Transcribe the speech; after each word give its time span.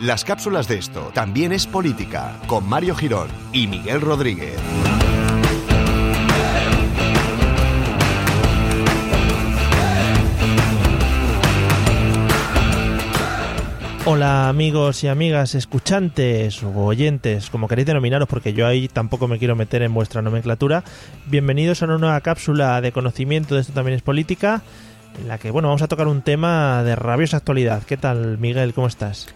Las 0.00 0.24
cápsulas 0.24 0.66
de 0.66 0.78
esto 0.78 1.10
también 1.12 1.52
es 1.52 1.66
política 1.66 2.38
con 2.46 2.66
Mario 2.66 2.94
Girón 2.94 3.28
y 3.52 3.66
Miguel 3.66 4.00
Rodríguez. 4.00 4.58
Hola 14.06 14.48
amigos 14.48 15.04
y 15.04 15.08
amigas, 15.08 15.54
escuchantes 15.54 16.62
o 16.62 16.70
oyentes, 16.70 17.50
como 17.50 17.68
queréis 17.68 17.88
denominaros, 17.88 18.26
porque 18.26 18.54
yo 18.54 18.66
ahí 18.66 18.88
tampoco 18.88 19.28
me 19.28 19.38
quiero 19.38 19.54
meter 19.54 19.82
en 19.82 19.92
vuestra 19.92 20.22
nomenclatura. 20.22 20.82
Bienvenidos 21.26 21.82
a 21.82 21.84
una 21.84 21.98
nueva 21.98 22.22
cápsula 22.22 22.80
de 22.80 22.92
conocimiento 22.92 23.54
de 23.54 23.60
esto 23.60 23.74
también 23.74 23.96
es 23.96 24.02
política, 24.02 24.62
en 25.20 25.28
la 25.28 25.36
que 25.36 25.50
bueno 25.50 25.68
vamos 25.68 25.82
a 25.82 25.88
tocar 25.88 26.08
un 26.08 26.22
tema 26.22 26.82
de 26.84 26.96
rabiosa 26.96 27.36
actualidad. 27.36 27.82
¿Qué 27.82 27.98
tal 27.98 28.38
Miguel? 28.38 28.72
¿Cómo 28.72 28.86
estás? 28.86 29.28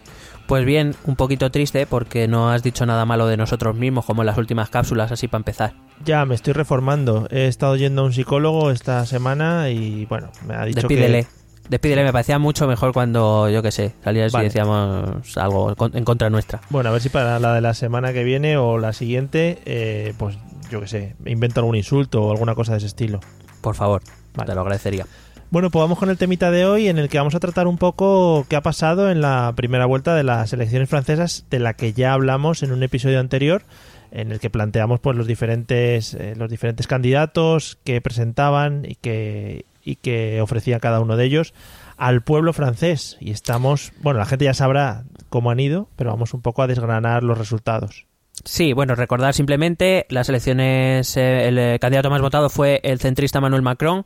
Pues 0.46 0.64
bien, 0.66 0.94
un 1.04 1.16
poquito 1.16 1.50
triste 1.50 1.86
porque 1.86 2.28
no 2.28 2.50
has 2.50 2.62
dicho 2.62 2.84
nada 2.84 3.06
malo 3.06 3.26
de 3.26 3.36
nosotros 3.36 3.74
mismos 3.74 4.04
como 4.04 4.22
en 4.22 4.26
las 4.26 4.36
últimas 4.36 4.68
cápsulas, 4.68 5.10
así 5.10 5.26
para 5.26 5.40
empezar. 5.40 5.72
Ya, 6.04 6.24
me 6.26 6.34
estoy 6.34 6.52
reformando. 6.52 7.26
He 7.30 7.46
estado 7.46 7.76
yendo 7.76 8.02
a 8.02 8.04
un 8.04 8.12
psicólogo 8.12 8.70
esta 8.70 9.06
semana 9.06 9.70
y 9.70 10.04
bueno, 10.06 10.30
me 10.46 10.54
ha 10.54 10.64
dicho 10.64 10.80
Despídele. 10.80 11.24
que... 11.24 11.44
Despídele, 11.70 12.04
me 12.04 12.12
parecía 12.12 12.38
mucho 12.38 12.66
mejor 12.66 12.92
cuando, 12.92 13.48
yo 13.48 13.62
qué 13.62 13.72
sé, 13.72 13.94
salías 14.04 14.32
Vale. 14.32 14.44
y 14.44 14.48
decíamos 14.48 15.38
algo 15.38 15.74
en 15.94 16.04
contra 16.04 16.28
nuestra. 16.28 16.60
Bueno, 16.68 16.90
a 16.90 16.92
ver 16.92 17.00
si 17.00 17.08
para 17.08 17.38
la 17.38 17.54
de 17.54 17.62
la 17.62 17.72
semana 17.72 18.12
que 18.12 18.22
viene 18.22 18.58
o 18.58 18.76
la 18.76 18.92
siguiente, 18.92 19.60
eh, 19.64 20.12
pues 20.18 20.36
yo 20.70 20.82
qué 20.82 20.88
sé, 20.88 21.16
invento 21.24 21.60
algún 21.60 21.74
insulto 21.76 22.22
o 22.22 22.30
alguna 22.32 22.54
cosa 22.54 22.72
de 22.72 22.78
ese 22.78 22.88
estilo. 22.88 23.20
Por 23.62 23.74
favor, 23.76 24.02
Vale. 24.34 24.46
te 24.46 24.54
lo 24.54 24.60
agradecería. 24.60 25.06
Bueno, 25.54 25.70
pues 25.70 25.84
vamos 25.84 26.00
con 26.00 26.10
el 26.10 26.18
temita 26.18 26.50
de 26.50 26.66
hoy 26.66 26.88
en 26.88 26.98
el 26.98 27.08
que 27.08 27.18
vamos 27.18 27.36
a 27.36 27.38
tratar 27.38 27.68
un 27.68 27.78
poco 27.78 28.44
qué 28.48 28.56
ha 28.56 28.60
pasado 28.60 29.08
en 29.08 29.20
la 29.20 29.52
primera 29.54 29.86
vuelta 29.86 30.16
de 30.16 30.24
las 30.24 30.52
elecciones 30.52 30.88
francesas, 30.88 31.46
de 31.48 31.60
la 31.60 31.74
que 31.74 31.92
ya 31.92 32.12
hablamos 32.12 32.64
en 32.64 32.72
un 32.72 32.82
episodio 32.82 33.20
anterior, 33.20 33.62
en 34.10 34.32
el 34.32 34.40
que 34.40 34.50
planteamos 34.50 34.98
pues 34.98 35.16
los 35.16 35.28
diferentes 35.28 36.14
eh, 36.14 36.34
los 36.36 36.50
diferentes 36.50 36.88
candidatos 36.88 37.78
que 37.84 38.00
presentaban 38.00 38.84
y 38.84 38.96
que 38.96 39.64
y 39.84 39.94
que 39.94 40.40
ofrecía 40.40 40.80
cada 40.80 40.98
uno 40.98 41.16
de 41.16 41.24
ellos 41.24 41.54
al 41.96 42.22
pueblo 42.22 42.52
francés 42.52 43.16
y 43.20 43.30
estamos, 43.30 43.92
bueno, 44.02 44.18
la 44.18 44.26
gente 44.26 44.46
ya 44.46 44.54
sabrá 44.54 45.04
cómo 45.28 45.52
han 45.52 45.60
ido, 45.60 45.88
pero 45.94 46.10
vamos 46.10 46.34
un 46.34 46.42
poco 46.42 46.62
a 46.62 46.66
desgranar 46.66 47.22
los 47.22 47.38
resultados. 47.38 48.06
Sí, 48.44 48.72
bueno, 48.72 48.96
recordar 48.96 49.34
simplemente 49.34 50.06
las 50.08 50.28
elecciones, 50.28 51.16
eh, 51.16 51.46
el 51.46 51.58
eh, 51.58 51.78
candidato 51.78 52.10
más 52.10 52.22
votado 52.22 52.50
fue 52.50 52.80
el 52.82 52.98
centrista 52.98 53.40
Manuel 53.40 53.62
Macron 53.62 54.04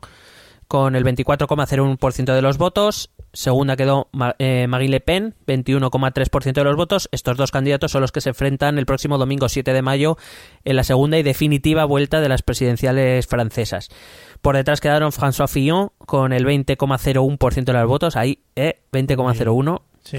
con 0.69 0.95
el 0.95 1.03
24,01% 1.03 2.35
de 2.35 2.41
los 2.43 2.59
votos. 2.59 3.09
Segunda 3.33 3.75
quedó 3.75 4.07
eh, 4.37 4.67
Marine 4.69 4.91
Le 4.91 4.99
Pen, 5.01 5.35
21,3% 5.47 6.53
de 6.53 6.63
los 6.63 6.75
votos. 6.75 7.09
Estos 7.11 7.37
dos 7.37 7.51
candidatos 7.51 7.91
son 7.91 8.01
los 8.01 8.11
que 8.11 8.21
se 8.21 8.29
enfrentan 8.29 8.77
el 8.77 8.85
próximo 8.85 9.17
domingo 9.17 9.49
7 9.49 9.73
de 9.73 9.81
mayo 9.81 10.17
en 10.63 10.75
la 10.75 10.83
segunda 10.83 11.17
y 11.17 11.23
definitiva 11.23 11.85
vuelta 11.85 12.21
de 12.21 12.29
las 12.29 12.43
presidenciales 12.43 13.25
francesas. 13.25 13.89
Por 14.43 14.55
detrás 14.55 14.79
quedaron 14.79 15.11
François 15.11 15.49
Fillon 15.49 15.89
con 16.05 16.33
el 16.33 16.45
20,01% 16.45 17.63
de 17.63 17.73
los 17.73 17.87
votos. 17.87 18.15
Ahí, 18.15 18.43
eh, 18.55 18.79
20,01%. 18.91 19.81
Sí. 20.03 20.17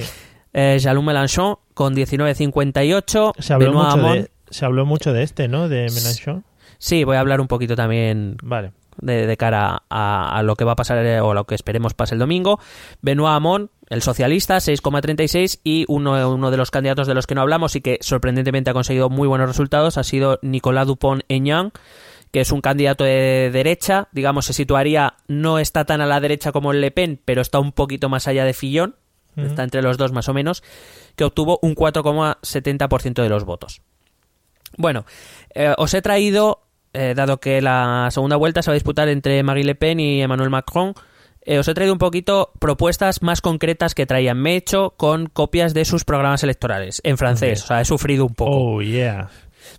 Eh, 0.53 0.79
Jean-Luc 0.81 1.05
Mélenchon 1.05 1.59
con 1.75 1.95
19,58%. 1.95 3.35
Se 3.39 3.53
habló 3.53 3.73
mucho 3.73 3.97
de 3.99 4.31
se 4.51 4.65
habló 4.65 4.85
mucho 4.85 5.13
de 5.13 5.23
este, 5.23 5.47
¿no? 5.47 5.69
De 5.69 5.87
Mélenchon. 5.95 6.45
Sí, 6.79 7.05
voy 7.05 7.17
a 7.17 7.21
hablar 7.21 7.41
un 7.41 7.47
poquito 7.47 7.77
también 7.77 8.37
Vale. 8.43 8.73
De, 9.01 9.27
de 9.27 9.37
cara 9.37 9.83
a, 9.89 10.39
a 10.39 10.43
lo 10.43 10.57
que 10.57 10.65
va 10.65 10.73
a 10.73 10.77
pasar 10.77 11.05
eh, 11.05 11.21
o 11.21 11.35
lo 11.35 11.45
que 11.45 11.55
esperemos 11.55 11.95
pase 11.95 12.15
el 12.15 12.21
domingo. 12.21 12.61
Benoît 13.03 13.37
Hamon, 13.37 13.71
el 13.89 14.03
socialista, 14.03 14.57
6,36 14.59 15.61
y 15.65 15.85
uno, 15.89 16.33
uno 16.33 16.51
de 16.51 16.57
los 16.57 16.71
candidatos 16.71 17.07
de 17.07 17.15
los 17.15 17.27
que 17.27 17.35
no 17.35 17.41
hablamos 17.41 17.77
y 17.77 17.81
que 17.81 17.99
sorprendentemente 18.01 18.71
ha 18.71 18.75
conseguido 18.75 19.11
muy 19.11 19.29
buenos 19.29 19.49
resultados 19.49 19.99
ha 19.99 20.05
sido 20.05 20.39
Nicolas 20.43 20.87
Dupont-Aignan, 20.87 21.73
que 22.31 22.41
es 22.41 22.53
un 22.53 22.61
candidato 22.61 23.05
de 23.05 23.51
derecha, 23.53 24.09
digamos, 24.13 24.47
se 24.47 24.53
situaría, 24.53 25.15
no 25.27 25.59
está 25.59 25.85
tan 25.85 26.01
a 26.01 26.07
la 26.07 26.21
derecha 26.21 26.53
como 26.53 26.73
el 26.73 26.81
Le 26.81 26.91
Pen, 26.91 27.21
pero 27.25 27.43
está 27.43 27.59
un 27.59 27.73
poquito 27.73 28.09
más 28.09 28.29
allá 28.29 28.45
de 28.45 28.55
Fillon, 28.55 28.95
está 29.37 29.65
entre 29.65 29.83
los 29.83 29.97
dos 29.97 30.13
más 30.13 30.29
o 30.29 30.35
menos, 30.35 30.63
que 31.17 31.25
obtuvo 31.25 31.59
un 31.63 31.75
4,70% 31.75 33.23
de 33.23 33.29
los 33.29 33.45
votos. 33.45 33.83
Bueno, 34.77 35.05
eh, 35.55 35.75
os 35.77 35.95
he 35.95 36.03
traído, 36.03 36.63
eh, 36.93 37.15
dado 37.17 37.39
que 37.41 37.61
la 37.63 38.09
segunda 38.11 38.37
vuelta 38.37 38.63
se 38.63 38.71
va 38.71 38.73
a 38.73 38.75
disputar 38.75 39.09
entre 39.09 39.43
Marine 39.43 39.67
Le 39.67 39.75
Pen 39.75 40.01
y 40.01 40.23
Emmanuel 40.23 40.51
Macron, 40.51 40.95
eh, 41.43 41.59
os 41.59 41.67
he 41.69 41.75
traído 41.75 41.93
un 41.95 41.99
poquito 41.99 42.53
propuestas 42.59 43.23
más 43.23 43.41
concretas 43.41 43.95
que 43.95 44.07
traían. 44.07 44.39
Me 44.39 44.53
he 44.53 44.57
hecho 44.57 44.95
con 44.97 45.27
copias 45.27 45.73
de 45.75 45.85
sus 45.85 46.05
programas 46.05 46.43
electorales 46.43 47.01
en 47.05 47.17
francés, 47.17 47.65
o 47.65 47.67
sea, 47.69 47.81
he 47.81 47.85
sufrido 47.85 48.27
un 48.27 48.35
poco. 48.35 48.51
Oh, 48.53 48.83
yeah. 48.83 49.29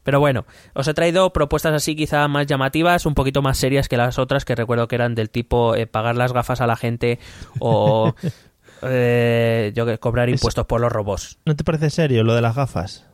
Pero 0.03 0.19
bueno, 0.19 0.45
os 0.73 0.88
he 0.88 0.94
traído 0.94 1.33
propuestas 1.33 1.73
así 1.73 1.95
quizá 1.95 2.27
más 2.27 2.47
llamativas, 2.47 3.05
un 3.05 3.13
poquito 3.13 3.41
más 3.41 3.57
serias 3.57 3.88
que 3.89 3.97
las 3.97 4.17
otras, 4.19 4.45
que 4.45 4.55
recuerdo 4.55 4.88
que 4.88 4.95
eran 4.95 5.16
del 5.16 5.29
tipo 5.29 5.75
eh, 5.75 5.85
pagar 5.88 6.16
las 6.16 6.33
gafas 6.33 6.61
a 6.61 6.67
la 6.67 6.75
gente 6.75 7.19
o 7.59 8.13
eh, 8.83 9.72
yo 9.75 9.85
que 9.85 9.97
cobrar 9.99 10.29
Es- 10.29 10.33
impuestos 10.35 10.66
por 10.66 10.81
los 10.81 10.91
robots. 10.91 11.38
¿No 11.45 11.55
te 11.55 11.63
parece 11.63 11.89
serio 11.89 12.23
lo 12.23 12.33
de 12.33 12.41
las 12.41 12.55
gafas? 12.55 13.05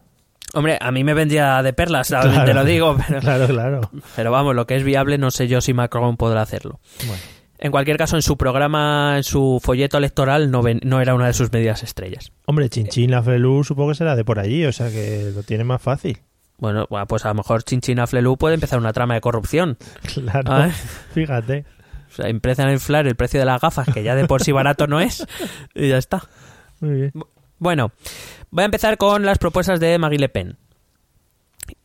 Hombre, 0.57 0.77
a 0.81 0.91
mí 0.91 1.03
me 1.03 1.13
vendría 1.13 1.61
de 1.61 1.71
perlas, 1.73 2.07
Claro. 2.07 2.43
te 2.45 2.53
lo 2.53 2.63
digo, 2.65 2.97
pero, 3.07 3.19
Claro, 3.19 3.47
claro. 3.47 3.81
pero 4.15 4.31
vamos, 4.31 4.55
lo 4.55 4.65
que 4.65 4.75
es 4.75 4.83
viable 4.83 5.17
no 5.17 5.29
sé 5.31 5.47
yo 5.47 5.61
si 5.61 5.73
Macron 5.73 6.17
podrá 6.17 6.41
hacerlo. 6.41 6.79
Bueno. 7.05 7.21
En 7.59 7.71
cualquier 7.71 7.97
caso, 7.97 8.15
en 8.15 8.21
su 8.21 8.37
programa, 8.37 9.15
en 9.17 9.23
su 9.23 9.59
folleto 9.63 9.97
electoral, 9.97 10.51
no, 10.51 10.61
ven- 10.61 10.79
no 10.83 11.01
era 11.01 11.15
una 11.15 11.25
de 11.27 11.33
sus 11.33 11.51
medidas 11.51 11.81
estrellas. 11.83 12.31
Hombre, 12.45 12.69
Chinchín 12.69 13.09
la 13.11 13.23
Flelu 13.23 13.63
supongo 13.63 13.89
que 13.89 13.95
será 13.95 14.15
de 14.15 14.23
por 14.23 14.37
allí, 14.39 14.63
o 14.65 14.71
sea 14.71 14.89
que 14.89 15.31
lo 15.35 15.41
tiene 15.43 15.63
más 15.63 15.81
fácil. 15.81 16.19
Bueno, 16.59 16.85
bueno, 16.89 17.05
pues 17.07 17.23
a 17.25 17.29
lo 17.29 17.35
mejor 17.35 17.63
Chinchina 17.63 18.05
Flelu 18.07 18.35
puede 18.37 18.55
empezar 18.55 18.79
una 18.79 18.93
trama 18.93 19.13
de 19.15 19.21
corrupción. 19.21 19.77
Claro, 20.13 20.51
Ah, 20.51 20.67
¿eh? 20.67 20.71
fíjate. 21.13 21.65
O 22.11 22.15
sea, 22.15 22.29
empiezan 22.29 22.67
a 22.69 22.73
inflar 22.73 23.05
el 23.07 23.15
precio 23.15 23.39
de 23.39 23.45
las 23.45 23.61
gafas, 23.61 23.87
que 23.93 24.01
ya 24.03 24.15
de 24.15 24.25
por 24.27 24.41
sí 24.43 24.51
barato 24.51 24.87
no 24.87 24.99
es, 24.99 25.25
y 25.75 25.89
ya 25.89 25.97
está. 25.97 26.23
Muy 26.79 26.91
bien. 26.95 27.11
Bueno, 27.59 27.91
voy 28.57 28.63
a 28.63 28.65
empezar 28.65 28.97
con 28.97 29.23
las 29.23 29.37
propuestas 29.37 29.79
de 29.79 29.99
Marie 29.99 30.17
Le 30.17 30.29
Pen. 30.29 30.57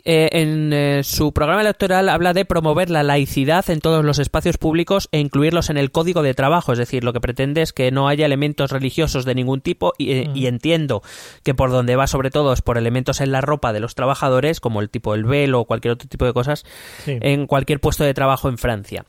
Eh, 0.04 0.30
en 0.32 0.72
eh, 0.72 1.02
su 1.04 1.32
programa 1.34 1.60
electoral 1.60 2.08
habla 2.08 2.32
de 2.32 2.46
promover 2.46 2.88
la 2.88 3.02
laicidad 3.02 3.68
en 3.68 3.80
todos 3.80 4.02
los 4.02 4.18
espacios 4.18 4.56
públicos 4.56 5.10
e 5.12 5.18
incluirlos 5.20 5.68
en 5.68 5.76
el 5.76 5.90
código 5.90 6.22
de 6.22 6.32
trabajo, 6.32 6.72
es 6.72 6.78
decir, 6.78 7.04
lo 7.04 7.12
que 7.12 7.20
pretende 7.20 7.60
es 7.60 7.74
que 7.74 7.90
no 7.90 8.08
haya 8.08 8.24
elementos 8.24 8.70
religiosos 8.70 9.26
de 9.26 9.34
ningún 9.34 9.60
tipo 9.60 9.92
y, 9.98 10.12
eh, 10.12 10.30
y 10.34 10.46
entiendo 10.46 11.02
que 11.44 11.52
por 11.54 11.70
donde 11.70 11.94
va 11.94 12.06
sobre 12.06 12.30
todo 12.30 12.54
es 12.54 12.62
por 12.62 12.78
elementos 12.78 13.20
en 13.20 13.32
la 13.32 13.42
ropa 13.42 13.74
de 13.74 13.80
los 13.80 13.94
trabajadores, 13.94 14.60
como 14.60 14.80
el 14.80 14.88
tipo 14.88 15.12
del 15.12 15.24
velo 15.24 15.60
o 15.60 15.64
cualquier 15.66 15.92
otro 15.92 16.08
tipo 16.08 16.24
de 16.24 16.32
cosas, 16.32 16.64
Sí. 17.04 17.18
en 17.20 17.46
cualquier 17.46 17.80
puesto 17.80 18.02
de 18.02 18.14
trabajo 18.14 18.48
en 18.48 18.56
Francia. 18.56 19.04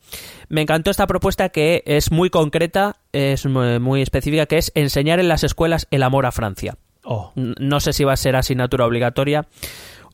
Me 0.50 0.60
encantó 0.60 0.90
esta 0.90 1.06
propuesta 1.06 1.48
que 1.48 1.82
es 1.86 2.12
muy 2.12 2.28
concreta, 2.28 2.96
es 3.12 3.46
muy 3.46 4.02
específica, 4.02 4.44
que 4.44 4.58
es 4.58 4.70
enseñar 4.74 5.18
en 5.18 5.28
las 5.28 5.44
escuelas 5.44 5.88
el 5.90 6.02
amor 6.02 6.26
a 6.26 6.30
Francia. 6.32 6.76
Oh, 7.04 7.32
No 7.34 7.80
sé 7.80 7.92
si 7.92 8.04
va 8.04 8.14
a 8.14 8.16
ser 8.16 8.36
asignatura 8.36 8.86
obligatoria 8.86 9.46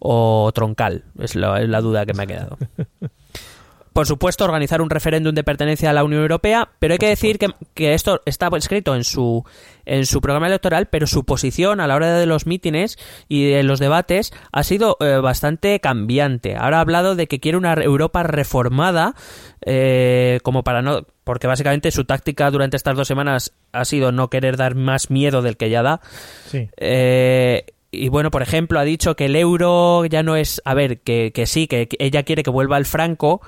o 0.00 0.50
troncal, 0.54 1.04
es 1.18 1.34
la, 1.36 1.60
es 1.60 1.68
la 1.68 1.80
duda 1.80 2.06
que 2.06 2.14
me 2.14 2.22
ha 2.24 2.26
quedado. 2.26 2.58
Por 3.92 4.06
supuesto, 4.06 4.44
organizar 4.44 4.80
un 4.82 4.90
referéndum 4.90 5.34
de 5.34 5.42
pertenencia 5.42 5.90
a 5.90 5.92
la 5.92 6.04
Unión 6.04 6.22
Europea, 6.22 6.68
pero 6.78 6.92
hay 6.92 6.98
que 6.98 7.08
decir 7.08 7.38
que, 7.38 7.48
que 7.74 7.94
esto 7.94 8.22
está 8.24 8.48
escrito 8.56 8.94
en 8.94 9.04
su, 9.04 9.44
en 9.84 10.06
su 10.06 10.20
programa 10.20 10.46
electoral, 10.46 10.86
pero 10.86 11.06
su 11.06 11.24
posición 11.24 11.80
a 11.80 11.86
la 11.86 11.96
hora 11.96 12.16
de 12.16 12.26
los 12.26 12.46
mítines 12.46 12.98
y 13.28 13.50
de 13.50 13.62
los 13.62 13.80
debates 13.80 14.32
ha 14.52 14.62
sido 14.62 14.96
eh, 15.00 15.16
bastante 15.16 15.80
cambiante. 15.80 16.56
Ahora 16.56 16.78
ha 16.78 16.82
hablado 16.82 17.16
de 17.16 17.26
que 17.26 17.40
quiere 17.40 17.58
una 17.58 17.74
Europa 17.74 18.22
reformada, 18.22 19.14
eh, 19.66 20.38
como 20.42 20.62
para 20.62 20.82
no. 20.82 21.06
Porque 21.24 21.46
básicamente 21.46 21.90
su 21.90 22.04
táctica 22.04 22.50
durante 22.50 22.76
estas 22.76 22.96
dos 22.96 23.06
semanas 23.06 23.52
ha 23.72 23.84
sido 23.84 24.10
no 24.12 24.30
querer 24.30 24.56
dar 24.56 24.74
más 24.74 25.10
miedo 25.10 25.42
del 25.42 25.56
que 25.56 25.70
ya 25.70 25.82
da. 25.82 26.00
sí. 26.46 26.68
Eh, 26.76 27.66
y 27.92 28.08
bueno, 28.08 28.30
por 28.30 28.42
ejemplo, 28.42 28.78
ha 28.78 28.84
dicho 28.84 29.16
que 29.16 29.26
el 29.26 29.36
euro 29.36 30.04
ya 30.06 30.22
no 30.22 30.36
es. 30.36 30.62
A 30.64 30.74
ver, 30.74 31.00
que, 31.00 31.32
que 31.32 31.46
sí, 31.46 31.66
que, 31.66 31.88
ella 31.98 32.22
quiere 32.22 32.42
que 32.42 32.50
vuelva 32.50 32.76
al 32.76 32.86
franco, 32.86 33.40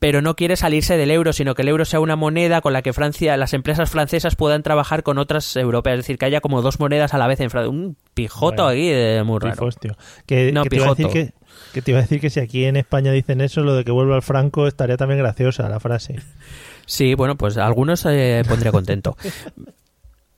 pero 0.00 0.22
no 0.22 0.34
quiere 0.34 0.56
salirse 0.56 0.96
del 0.96 1.10
euro, 1.10 1.32
sino 1.32 1.54
que 1.54 1.62
el 1.62 1.68
euro 1.68 1.84
sea 1.84 2.00
una 2.00 2.16
moneda 2.16 2.62
con 2.62 2.72
la 2.72 2.82
que 2.82 2.92
Francia, 2.92 3.36
las 3.36 3.54
empresas 3.54 3.90
francesas 3.90 4.34
puedan 4.34 4.62
trabajar 4.62 5.02
con 5.02 5.18
otras 5.18 5.54
europeas, 5.56 5.94
es 5.94 6.00
decir, 6.00 6.18
que 6.18 6.24
haya 6.24 6.40
como 6.40 6.62
dos 6.62 6.80
monedas 6.80 7.14
a 7.14 7.18
la 7.18 7.28
vez 7.28 7.38
en 7.40 7.50
Francia. 7.50 7.70
Un 7.70 7.96
pijoto 8.14 8.64
Bueno, 8.64 8.68
aquí 8.70 8.88
de 8.88 9.22
muy 9.24 9.38
raro. 9.38 9.54
Pifos, 9.54 9.76
tío. 9.78 9.96
Que, 10.26 10.52
No, 10.52 10.64
que 10.64 10.70
te 10.70 10.76
iba 10.76 10.86
a 10.86 10.88
decir 10.90 11.06
pijoto. 11.06 11.32
que, 11.32 11.32
que 11.72 11.82
te 11.82 11.90
iba 11.92 11.98
a 11.98 12.02
decir 12.02 12.20
que 12.20 12.30
si 12.30 12.40
aquí 12.40 12.64
en 12.64 12.76
España 12.76 13.12
dicen 13.12 13.40
eso, 13.40 13.60
lo 13.60 13.74
de 13.74 13.84
que 13.84 13.92
vuelva 13.92 14.16
al 14.16 14.22
franco 14.22 14.66
estaría 14.66 14.96
también 14.96 15.20
graciosa 15.20 15.68
la 15.68 15.78
frase. 15.78 16.16
Sí, 16.86 17.14
bueno, 17.14 17.36
pues 17.36 17.56
a 17.56 17.66
algunos 17.66 18.04
eh, 18.06 18.42
pondría 18.48 18.72
contento. 18.72 19.16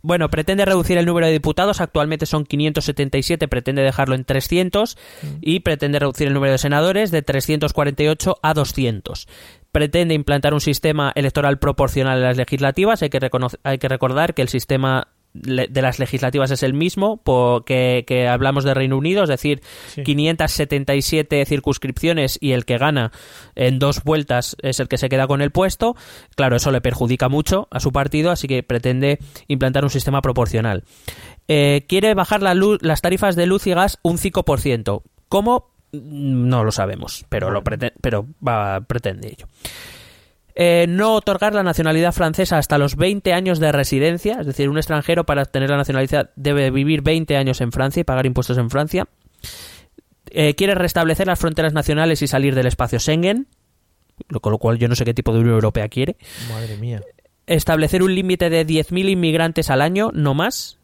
Bueno, 0.02 0.28
pretende 0.28 0.64
reducir 0.64 0.98
el 0.98 1.06
número 1.06 1.26
de 1.26 1.32
diputados, 1.32 1.80
actualmente 1.80 2.26
son 2.26 2.44
577, 2.44 3.46
pretende 3.46 3.82
dejarlo 3.82 4.16
en 4.16 4.24
300 4.24 4.98
y 5.40 5.60
pretende 5.60 6.00
reducir 6.00 6.26
el 6.26 6.34
número 6.34 6.50
de 6.52 6.58
senadores 6.58 7.12
de 7.12 7.22
348 7.22 8.36
a 8.42 8.52
200. 8.52 9.28
Pretende 9.70 10.14
implantar 10.14 10.54
un 10.54 10.60
sistema 10.60 11.12
electoral 11.14 11.60
proporcional 11.60 12.18
en 12.18 12.24
las 12.24 12.36
legislativas, 12.36 13.02
hay 13.02 13.10
que, 13.10 13.20
hay 13.62 13.78
que 13.78 13.88
recordar 13.88 14.34
que 14.34 14.42
el 14.42 14.48
sistema 14.48 15.06
de 15.34 15.82
las 15.82 15.98
legislativas 15.98 16.50
es 16.50 16.62
el 16.62 16.74
mismo 16.74 17.16
po- 17.18 17.62
que, 17.64 18.04
que 18.06 18.28
hablamos 18.28 18.64
de 18.64 18.74
Reino 18.74 18.98
Unido, 18.98 19.22
es 19.22 19.28
decir, 19.28 19.62
Sí. 19.88 20.02
577 20.02 21.44
circunscripciones 21.46 22.38
y 22.40 22.52
el 22.52 22.64
que 22.64 22.78
gana 22.78 23.12
en 23.54 23.78
dos 23.78 24.02
vueltas 24.04 24.56
es 24.62 24.80
el 24.80 24.88
que 24.88 24.98
se 24.98 25.08
queda 25.08 25.26
con 25.26 25.40
el 25.42 25.50
puesto. 25.50 25.96
Claro, 26.36 26.56
eso 26.56 26.70
le 26.70 26.80
perjudica 26.80 27.28
mucho 27.28 27.68
a 27.70 27.80
su 27.80 27.92
partido, 27.92 28.30
así 28.30 28.46
que 28.48 28.62
pretende 28.62 29.18
implantar 29.48 29.84
un 29.84 29.90
sistema 29.90 30.20
proporcional. 30.22 30.84
Eh, 31.48 31.84
quiere 31.88 32.14
bajar 32.14 32.42
la 32.42 32.54
luz- 32.54 32.78
las 32.82 33.00
tarifas 33.00 33.36
de 33.36 33.46
luz 33.46 33.66
y 33.66 33.74
gas 33.74 33.98
un 34.02 34.18
5%. 34.18 35.02
¿Cómo? 35.28 35.70
No 35.92 36.64
lo 36.64 36.72
sabemos, 36.72 37.26
pero, 37.28 37.50
lo 37.50 37.62
prete- 37.62 37.92
pero 38.00 38.26
va, 38.46 38.80
pretende 38.80 39.28
ello. 39.28 39.46
Eh, 40.54 40.86
no 40.88 41.14
otorgar 41.14 41.54
la 41.54 41.62
nacionalidad 41.62 42.12
francesa 42.12 42.58
hasta 42.58 42.76
los 42.78 42.96
20 42.96 43.32
años 43.32 43.58
de 43.58 43.72
residencia, 43.72 44.38
es 44.40 44.46
decir, 44.46 44.68
un 44.68 44.76
extranjero 44.76 45.24
para 45.24 45.42
obtener 45.42 45.70
la 45.70 45.78
nacionalidad 45.78 46.30
debe 46.36 46.70
vivir 46.70 47.00
20 47.02 47.36
años 47.36 47.60
en 47.62 47.72
Francia 47.72 48.00
y 48.00 48.04
pagar 48.04 48.26
impuestos 48.26 48.58
en 48.58 48.68
Francia. 48.68 49.06
Eh, 50.30 50.54
quiere 50.54 50.74
restablecer 50.74 51.26
las 51.26 51.38
fronteras 51.38 51.72
nacionales 51.72 52.22
y 52.22 52.26
salir 52.26 52.54
del 52.54 52.66
espacio 52.66 52.98
Schengen, 52.98 53.46
lo- 54.28 54.40
con 54.40 54.52
lo 54.52 54.58
cual 54.58 54.78
yo 54.78 54.88
no 54.88 54.94
sé 54.94 55.04
qué 55.04 55.14
tipo 55.14 55.32
de 55.32 55.40
Unión 55.40 55.54
Europea 55.54 55.88
quiere. 55.88 56.16
Madre 56.48 56.76
mía. 56.76 57.00
Establecer 57.46 58.02
un 58.02 58.14
límite 58.14 58.50
de 58.50 58.64
10.000 58.66 59.08
inmigrantes 59.10 59.68
al 59.70 59.80
año, 59.82 60.10
no 60.14 60.32
más. 60.34 60.78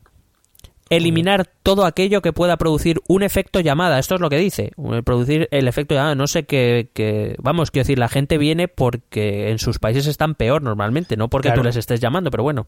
Eliminar 0.90 1.49
todo 1.62 1.85
aquello 1.85 2.23
que 2.23 2.32
pueda 2.32 2.56
producir 2.56 3.00
un 3.08 3.23
efecto 3.23 3.61
llamada. 3.61 3.99
Esto 3.99 4.14
es 4.14 4.20
lo 4.20 4.31
que 4.31 4.38
dice. 4.38 4.73
eh, 4.93 5.02
Producir 5.05 5.49
el 5.50 5.69
efecto 5.69 5.94
llamada. 5.94 6.14
No 6.14 6.26
sé 6.26 6.44
qué. 6.44 6.88
qué- 6.94 7.37
Vamos, 7.43 7.70
quiero 7.70 7.85
decir, 7.85 7.99
la 7.99 8.08
gente 8.08 8.38
viene 8.38 8.69
porque 8.69 9.50
en 9.50 9.58
sus 9.58 9.79
países 9.79 10.06
están 10.06 10.35
peor 10.35 10.62
normalmente, 10.62 11.17
no 11.17 11.29
porque 11.29 11.49
Claro. 11.49 11.61
tú 11.62 11.67
les 11.67 11.76
estés 11.76 12.00
llamando, 12.00 12.31
pero 12.31 12.43
bueno. 12.43 12.67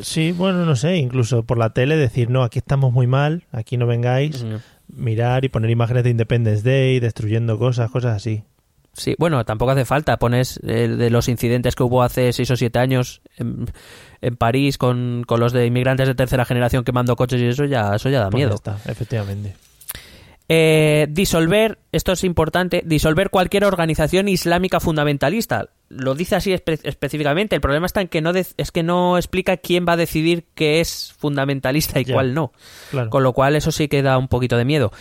Sí, 0.00 0.32
bueno, 0.32 0.64
no 0.64 0.74
sé, 0.74 0.96
incluso 0.96 1.42
por 1.44 1.58
la 1.58 1.70
tele 1.70 1.96
decir, 1.96 2.30
no, 2.30 2.42
aquí 2.42 2.58
estamos 2.58 2.92
muy 2.92 3.06
mal, 3.06 3.44
aquí 3.52 3.76
no 3.76 3.86
vengáis, 3.86 4.42
Mm. 4.42 4.56
mirar 4.88 5.44
y 5.44 5.50
poner 5.50 5.70
imágenes 5.70 6.02
de 6.04 6.10
Independence 6.10 6.62
Day, 6.62 6.98
destruyendo 6.98 7.58
cosas, 7.58 7.90
cosas 7.90 8.16
así. 8.16 8.42
Sí, 8.96 9.14
bueno, 9.18 9.44
tampoco 9.44 9.72
hace 9.72 9.84
falta. 9.84 10.16
Pones 10.18 10.58
eh, 10.66 10.88
de 10.88 11.10
los 11.10 11.28
incidentes 11.28 11.74
que 11.76 11.82
hubo 11.82 12.02
hace 12.02 12.32
seis 12.32 12.50
o 12.50 12.56
siete 12.56 12.78
años 12.78 13.20
en, 13.36 13.66
en 14.22 14.36
París 14.36 14.78
con, 14.78 15.22
con 15.26 15.38
los 15.38 15.52
de 15.52 15.66
inmigrantes 15.66 16.08
de 16.08 16.14
tercera 16.14 16.44
generación 16.46 16.82
quemando 16.82 17.14
coches 17.16 17.40
y 17.42 17.46
eso 17.46 17.64
ya, 17.66 17.94
eso 17.94 18.08
ya 18.08 18.20
da 18.20 18.30
Pues 18.30 18.40
ya 18.40 18.46
miedo. 18.46 18.54
está, 18.54 18.78
efectivamente. 18.90 19.54
Eh, 20.48 21.08
disolver, 21.10 21.78
esto 21.90 22.12
es 22.12 22.22
importante, 22.22 22.82
disolver 22.86 23.30
cualquier 23.30 23.64
organización 23.64 24.28
islámica 24.28 24.78
fundamentalista. 24.78 25.70
Lo 25.88 26.14
dice 26.14 26.36
así 26.36 26.52
espe- 26.52 26.78
específicamente. 26.84 27.56
El 27.56 27.60
problema 27.60 27.86
está 27.86 28.00
en 28.00 28.06
que 28.08 28.20
no 28.20 28.32
de- 28.32 28.46
es 28.56 28.70
que 28.70 28.84
no 28.84 29.18
explica 29.18 29.56
quién 29.56 29.84
va 29.88 29.94
a 29.94 29.96
decidir 29.96 30.44
qué 30.54 30.80
es 30.80 31.12
fundamentalista 31.18 31.98
y 32.00 32.04
Ya. 32.04 32.14
cuál 32.14 32.32
no. 32.32 32.52
Claro. 32.92 33.10
Con 33.10 33.24
lo 33.24 33.32
cual 33.32 33.56
eso 33.56 33.72
sí 33.72 33.88
que 33.88 34.02
da 34.02 34.18
un 34.18 34.28
poquito 34.28 34.56
de 34.56 34.64
miedo. 34.64 34.92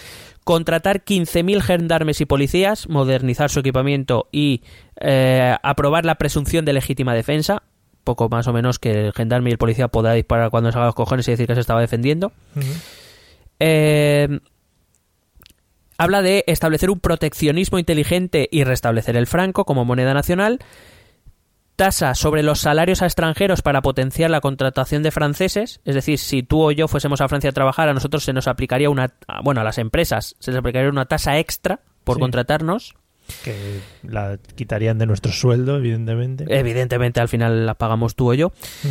Contratar 0.46 1.04
15.000 1.04 1.60
gendarmes 1.62 2.22
y 2.22 2.26
policías, 2.26 2.88
modernizar 2.88 3.50
su 3.50 3.60
equipamiento 3.60 4.30
y 4.32 4.62
eh, 5.02 5.56
aprobar 5.64 6.06
la 6.06 6.16
presunción 6.16 6.66
de 6.66 6.74
legítima 6.74 7.16
defensa. 7.16 7.64
Poco 8.04 8.30
más 8.30 8.48
o 8.48 8.54
menos 8.54 8.78
que 8.78 9.08
el 9.08 9.14
gendarme 9.14 9.50
y 9.50 9.54
el 9.54 9.58
policía 9.58 9.88
pueda 9.88 10.14
disparar 10.14 10.52
cuando 10.52 10.72
salga 10.72 10.86
los 10.86 10.96
cojones 10.96 11.28
y 11.28 11.32
decir 11.32 11.48
que 11.48 11.56
se 11.56 11.62
estaba 11.62 11.82
defendiendo. 11.82 12.32
Eh, 13.60 14.40
habla 15.98 16.22
de 16.22 16.44
establecer 16.46 16.92
un 16.92 17.00
proteccionismo 17.00 17.80
inteligente 17.80 18.48
y 18.52 18.64
restablecer 18.66 19.18
el 19.18 19.26
franco 19.26 19.66
como 19.66 19.84
moneda 19.84 20.14
nacional. 20.14 20.60
Tasa 21.76 22.16
sobre 22.16 22.42
los 22.42 22.60
salarios 22.62 23.02
a 23.02 23.06
extranjeros 23.06 23.62
para 23.62 23.82
potenciar 23.82 24.30
la 24.32 24.40
contratación 24.40 25.04
de 25.04 25.12
franceses. 25.12 25.82
Es 25.84 25.96
decir, 25.96 26.18
si 26.20 26.42
tú 26.42 26.62
o 26.62 26.72
yo 26.72 26.88
fuésemos 26.88 27.20
a 27.20 27.28
Francia 27.28 27.50
a 27.50 27.54
trabajar, 27.54 27.90
a 27.90 27.94
nosotros 27.94 28.24
se 28.24 28.32
nos 28.32 28.48
aplicaría 28.48 28.90
una. 28.90 29.14
Bueno, 29.44 29.60
a 29.62 29.64
las 29.66 29.78
empresas 29.78 30.36
se 30.40 30.52
les 30.52 30.60
aplicaría 30.60 30.90
una 30.90 31.06
tasa 31.06 31.38
extra 31.38 31.82
por 32.06 32.16
Sí. 32.16 32.22
contratarnos. 32.22 32.96
Que 33.44 33.80
la 34.04 34.38
quitarían 34.56 34.98
de 35.00 35.06
nuestro 35.08 35.32
sueldo, 35.32 35.78
evidentemente. 35.78 36.46
Evidentemente, 36.48 37.20
al 37.20 37.28
final 37.28 37.66
la 37.66 37.74
pagamos 37.74 38.16
tú 38.16 38.32
o 38.32 38.34
yo. 38.36 38.50
Mm. 38.84 38.88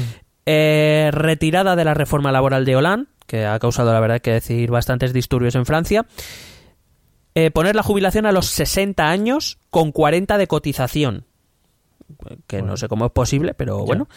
Eh, 0.46 1.10
retirada 1.12 1.76
de 1.76 1.84
la 1.84 1.94
reforma 1.94 2.32
laboral 2.32 2.64
de 2.66 2.76
Hollande, 2.76 3.06
que 3.26 3.46
ha 3.46 3.58
causado, 3.60 3.92
la 3.94 4.00
verdad, 4.00 4.20
que 4.20 4.32
decir 4.32 4.70
bastantes 4.70 5.12
disturbios 5.14 5.54
en 5.54 5.64
Francia. 5.64 6.04
Eh, 7.34 7.50
poner 7.50 7.74
la 7.76 7.82
jubilación 7.82 8.26
a 8.26 8.32
los 8.32 8.46
60 8.46 9.08
años 9.08 9.58
con 9.70 9.90
40 9.90 10.36
de 10.36 10.46
cotización. 10.46 11.24
Que 12.46 12.56
Bueno. 12.58 12.72
no 12.72 12.76
sé 12.76 12.88
cómo 12.88 13.06
es 13.06 13.12
posible, 13.12 13.54
pero 13.54 13.78
Ya. 13.80 13.84
bueno. 13.84 14.08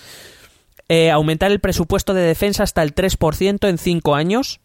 Eh, 0.89 1.11
aumentar 1.11 1.51
el 1.51 1.59
presupuesto 1.59 2.13
de 2.13 2.21
defensa 2.21 2.63
hasta 2.63 2.81
el 2.81 2.93
3% 2.95 3.67
en 3.67 3.77
5 3.77 4.15
años. 4.15 4.59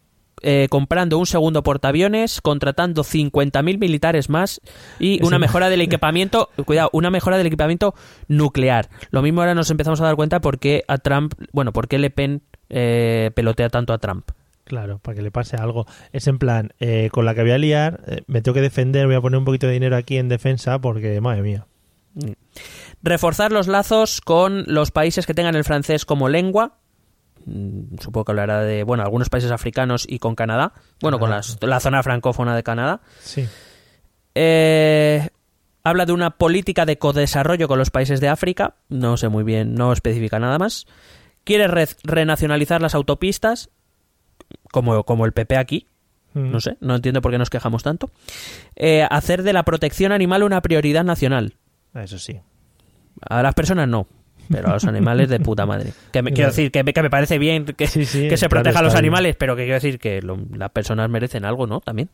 eh, 0.45 0.67
comprando 0.69 1.17
un 1.19 1.25
segundo 1.25 1.63
portaaviones, 1.63 2.41
contratando 2.41 3.03
50.000 3.03 3.77
militares 3.77 4.29
más 4.29 4.59
y 4.99 5.17
Eso 5.19 5.27
una 5.27 5.39
mejora 5.39 5.69
del 5.69 5.79
equipamiento, 5.81 6.49
cuidado, 6.65 6.89
una 6.91 7.09
mejora 7.11 7.37
del 7.37 7.47
equipamiento 7.47 7.93
nuclear. 8.27 8.89
Lo 9.11 9.21
mismo 9.21 9.39
ahora 9.41 9.53
nos 9.55 9.69
empezamos 9.69 10.01
a 10.01 10.05
dar 10.05 10.15
cuenta 10.17 10.41
por 10.41 10.59
qué 10.59 10.83
a 10.87 10.97
Trump, 10.97 11.33
bueno, 11.53 11.71
por 11.71 11.87
qué 11.87 11.97
Le 11.97 12.09
Pen 12.09 12.41
eh, 12.69 13.31
pelotea 13.35 13.69
tanto 13.69 13.93
a 13.93 13.99
Trump. 13.99 14.31
Claro, 14.65 14.97
para 14.99 15.15
que 15.15 15.21
le 15.21 15.31
pase 15.31 15.55
algo. 15.55 15.85
Es 16.11 16.27
en 16.27 16.39
plan, 16.39 16.73
eh, 16.79 17.09
con 17.13 17.23
la 17.25 17.35
que 17.35 17.43
voy 17.43 17.51
a 17.51 17.57
liar, 17.57 18.01
eh, 18.07 18.23
me 18.27 18.41
tengo 18.41 18.55
que 18.55 18.61
defender, 18.61 19.05
voy 19.05 19.15
a 19.15 19.21
poner 19.21 19.37
un 19.37 19.45
poquito 19.45 19.67
de 19.67 19.73
dinero 19.73 19.95
aquí 19.95 20.17
en 20.17 20.27
defensa 20.29 20.81
porque, 20.81 21.21
madre 21.21 21.41
mía. 21.43 21.67
Reforzar 23.03 23.51
los 23.51 23.67
lazos 23.67 24.21
con 24.21 24.63
los 24.67 24.89
países 24.91 25.25
que 25.27 25.33
tengan 25.33 25.55
el 25.55 25.63
francés 25.65 26.05
como 26.05 26.29
lengua. 26.29 26.77
Mm, 27.45 27.97
Supongo 27.99 28.25
que 28.25 28.31
hablará 28.31 28.61
de, 28.61 28.83
bueno, 28.83 29.03
algunos 29.03 29.29
países 29.29 29.51
africanos 29.51 30.05
y 30.09 30.19
con 30.19 30.35
Canadá. 30.35 30.73
Bueno, 31.01 31.19
con 31.19 31.29
la 31.29 31.79
zona 31.79 32.01
francófona 32.01 32.55
de 32.55 32.63
Canadá. 32.63 33.01
Sí. 33.19 33.45
Eh, 34.35 35.29
habla 35.83 36.05
de 36.05 36.13
una 36.13 36.31
política 36.31 36.85
de 36.85 36.97
codesarrollo 36.97 37.67
con 37.67 37.77
los 37.79 37.89
países 37.91 38.19
de 38.21 38.29
África. 38.29 38.75
No 38.89 39.17
sé 39.17 39.27
muy 39.29 39.43
bien, 39.43 39.75
no 39.75 39.91
especifica 39.93 40.39
nada 40.39 40.57
más. 40.57 40.85
Quiere 41.43 41.67
re- 41.67 41.87
renacionalizar 42.03 42.81
las 42.81 42.95
autopistas, 42.95 43.69
como, 44.71 45.03
como 45.03 45.25
el 45.25 45.33
PP 45.33 45.57
aquí. 45.57 45.87
Mm. 46.33 46.51
No 46.51 46.61
sé, 46.61 46.77
no 46.79 46.95
entiendo 46.95 47.21
por 47.21 47.31
qué 47.31 47.37
nos 47.37 47.49
quejamos 47.49 47.83
tanto. 47.83 48.09
Eh, 48.75 49.05
hacer 49.11 49.43
de 49.43 49.53
la 49.53 49.63
protección 49.63 50.11
animal 50.13 50.41
una 50.43 50.61
prioridad 50.61 51.03
nacional. 51.03 51.55
Eso 51.93 52.17
sí. 52.17 52.39
A 53.21 53.41
las 53.43 53.53
personas 53.53 53.87
no, 53.87 54.07
pero 54.49 54.69
a 54.69 54.73
los 54.73 54.85
animales 54.85 55.29
de 55.29 55.39
puta 55.39 55.65
madre. 55.65 55.93
Que 56.11 56.21
me, 56.21 56.31
quiero 56.33 56.49
decir 56.49 56.71
que 56.71 56.83
me, 56.83 56.93
que 56.93 57.01
me 57.01 57.09
parece 57.09 57.37
bien 57.37 57.65
que, 57.65 57.87
Sí, 57.87 58.05
sí, 58.05 58.27
que 58.27 58.37
se 58.37 58.47
claro, 58.47 58.63
proteja 58.63 58.79
a 58.79 58.83
los 58.83 58.93
bien. 58.93 58.99
animales, 59.05 59.35
pero 59.37 59.55
que 59.55 59.63
quiero 59.63 59.75
decir 59.75 59.99
que 59.99 60.21
lo- 60.21 60.37
las 60.55 60.71
personas 60.71 61.09
merecen 61.09 61.45
algo, 61.45 61.67
¿no? 61.67 61.79
También. 61.81 62.09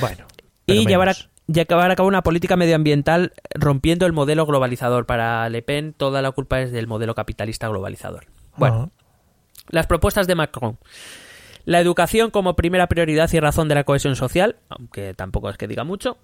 Bueno. 0.00 0.26
Y 0.66 0.86
llevar 0.86 1.08
a, 1.10 1.14
llevar 1.46 1.90
a 1.90 1.96
cabo 1.96 2.08
una 2.08 2.22
política 2.22 2.56
medioambiental 2.56 3.32
rompiendo 3.54 4.06
el 4.06 4.12
modelo 4.12 4.46
globalizador. 4.46 5.06
Para 5.06 5.48
Le 5.48 5.62
Pen 5.62 5.92
toda 5.92 6.22
la 6.22 6.30
culpa 6.30 6.60
es 6.60 6.72
del 6.72 6.86
modelo 6.86 7.14
capitalista 7.14 7.68
globalizador. 7.68 8.26
Bueno, 8.56 8.90
Ah, 8.94 9.02
las 9.70 9.86
propuestas 9.86 10.26
de 10.26 10.34
Macron. 10.34 10.78
La 11.64 11.78
educación 11.80 12.30
como 12.30 12.56
primera 12.56 12.86
prioridad 12.88 13.30
y 13.32 13.38
razón 13.40 13.68
de 13.68 13.74
la 13.76 13.84
cohesión 13.84 14.16
social, 14.16 14.56
aunque 14.68 15.14
tampoco 15.14 15.48
es 15.50 15.56
que 15.56 15.68
diga 15.68 15.84
mucho. 15.84 16.16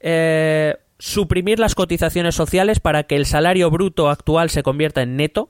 Eh, 0.00 0.76
suprimir 1.00 1.58
las 1.58 1.74
cotizaciones 1.74 2.34
sociales 2.34 2.78
para 2.78 3.04
que 3.04 3.16
el 3.16 3.26
salario 3.26 3.70
bruto 3.70 4.10
actual 4.10 4.50
se 4.50 4.62
convierta 4.62 5.02
en 5.02 5.16
neto, 5.16 5.48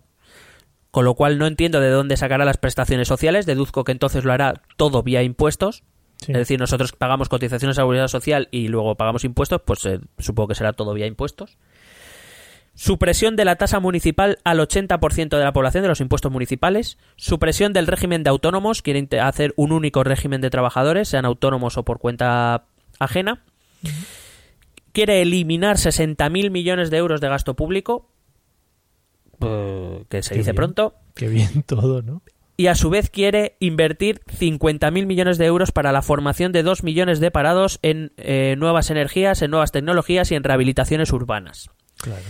con 0.91 1.05
lo 1.05 1.15
cual 1.15 1.39
no 1.39 1.47
entiendo 1.47 1.81
de 1.81 1.91
dónde 1.91 2.17
sacará 2.17 2.45
las 2.45 2.57
prestaciones 2.57 3.09
sociales. 3.09 3.47
Deduzco 3.47 3.85
que 3.85 3.93
entonces 3.93 4.25
lo 4.25 4.33
hará 4.33 4.63
todo 4.77 5.03
vía 5.03 5.23
impuestos. 5.23 5.83
sí. 6.19 6.33
Es 6.33 6.39
decir, 6.39 6.59
nosotros 6.59 6.93
pagamos 6.93 7.29
cotizaciones 7.29 7.77
a 7.77 7.83
seguridad 7.83 8.09
social 8.09 8.49
y 8.53 8.69
luego 8.69 8.95
pagamos 8.95 9.25
impuestos, 9.25 9.61
pues 9.65 9.85
eh, 9.87 10.01
supongo 10.19 10.49
que 10.49 10.55
será 10.55 10.73
todo 10.73 10.95
vía 10.95 11.07
impuestos. 11.07 11.59
Supresión 12.75 13.35
de 13.35 13.45
la 13.45 13.57
tasa 13.57 13.81
municipal 13.81 14.39
al 14.45 14.61
80% 14.61 15.37
de 15.37 15.45
la 15.45 15.53
población 15.53 15.83
de 15.83 15.89
los 15.89 16.01
impuestos 16.01 16.31
municipales. 16.31 16.97
Supresión 17.17 17.73
del 17.73 17.89
régimen 17.89 18.23
de 18.23 18.31
autónomos. 18.31 18.83
Quieren 18.83 19.09
hacer 19.21 19.53
un 19.57 19.73
único 19.73 20.05
régimen 20.05 20.41
de 20.41 20.51
trabajadores, 20.51 21.09
sean 21.09 21.25
autónomos 21.25 21.77
o 21.77 21.85
por 21.85 21.99
cuenta 21.99 22.65
ajena. 23.01 23.43
Quiere 24.93 25.23
eliminar 25.23 25.77
60.000 25.77 26.51
millones 26.51 26.91
de 26.91 26.97
euros 26.99 27.21
de 27.21 27.29
gasto 27.29 27.55
público, 27.55 28.11
que 29.41 30.23
se 30.23 30.31
Qué 30.31 30.39
dice 30.39 30.51
bien. 30.51 30.57
pronto, 30.57 30.95
Qué 31.15 31.29
bien 31.29 31.63
todo, 31.67 32.03
¿no? 32.03 32.23
y 32.57 32.67
a 32.67 32.75
su 32.75 32.91
vez 32.91 33.09
quiere 33.09 33.57
invertir 33.59 34.21
50.000 34.27 35.07
millones 35.07 35.39
de 35.39 35.47
euros 35.47 35.73
para 35.73 35.93
la 35.93 36.03
formación 36.03 36.53
de 36.53 36.63
2 36.63 36.83
millones 36.83 37.19
de 37.19 37.31
parados 37.31 37.79
en 37.81 38.13
eh, 38.19 38.55
nuevas 38.59 38.91
energías, 38.91 39.41
en 39.41 39.51
nuevas 39.51 39.73
tecnologías 39.73 40.31
y 40.31 40.35
en 40.35 40.45
rehabilitaciones 40.45 41.11
urbanas. 41.13 41.71
Claro. 41.97 42.21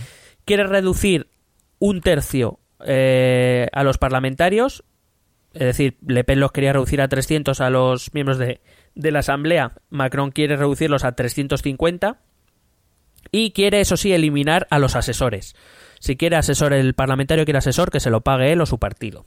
Quiere 0.45 0.63
reducir 0.67 1.27
un 1.79 1.99
tercio 1.99 2.59
eh, 2.85 3.67
a 3.73 3.83
los 3.83 3.97
parlamentarios, 3.97 4.85
es 5.53 5.65
decir, 5.65 5.97
Le 6.07 6.23
Pen 6.23 6.39
los 6.39 6.53
quería 6.53 6.71
reducir 6.71 7.01
a 7.01 7.09
300 7.09 7.59
a 7.59 7.69
los 7.69 8.13
miembros 8.13 8.37
de, 8.37 8.61
de 8.95 9.11
la 9.11 9.19
Asamblea, 9.19 9.73
Macron 9.89 10.31
quiere 10.31 10.55
reducirlos 10.55 11.03
a 11.03 11.11
350 11.11 12.21
y 13.31 13.51
quiere, 13.51 13.81
eso 13.81 13.97
sí, 13.97 14.11
eliminar 14.13 14.67
a 14.69 14.79
los 14.79 14.95
asesores. 14.95 15.55
Si 15.99 16.17
quiere 16.17 16.35
asesor, 16.35 16.73
el 16.73 16.93
parlamentario 16.93 17.45
quiere 17.45 17.59
asesor, 17.59 17.91
que 17.91 17.99
se 17.99 18.09
lo 18.09 18.21
pague 18.21 18.51
él 18.51 18.61
o 18.61 18.65
su 18.65 18.79
partido. 18.79 19.25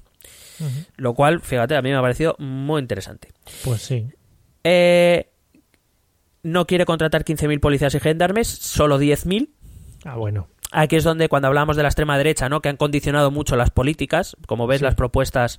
Lo 0.96 1.14
cual, 1.14 1.40
fíjate, 1.40 1.76
a 1.76 1.82
mí 1.82 1.90
me 1.90 1.96
ha 1.96 2.00
parecido 2.00 2.36
muy 2.38 2.80
interesante. 2.80 3.28
Pues 3.64 3.82
sí. 3.82 4.06
Eh, 4.62 5.28
no 6.42 6.66
quiere 6.66 6.84
contratar 6.84 7.24
15.000 7.24 7.60
policías 7.60 7.94
y 7.94 8.00
gendarmes, 8.00 8.48
solo 8.48 8.98
10.000. 9.00 9.48
Ah, 10.04 10.16
bueno. 10.16 10.48
Aquí 10.70 10.96
es 10.96 11.04
donde 11.04 11.28
cuando 11.28 11.48
hablamos 11.48 11.76
de 11.76 11.82
la 11.82 11.88
extrema 11.88 12.18
derecha, 12.18 12.48
¿no? 12.48 12.60
que 12.60 12.68
han 12.68 12.76
condicionado 12.76 13.30
mucho 13.30 13.56
las 13.56 13.70
políticas, 13.70 14.36
como 14.46 14.66
ves 14.66 14.78
Sí. 14.80 14.84
las 14.84 14.94
propuestas 14.94 15.58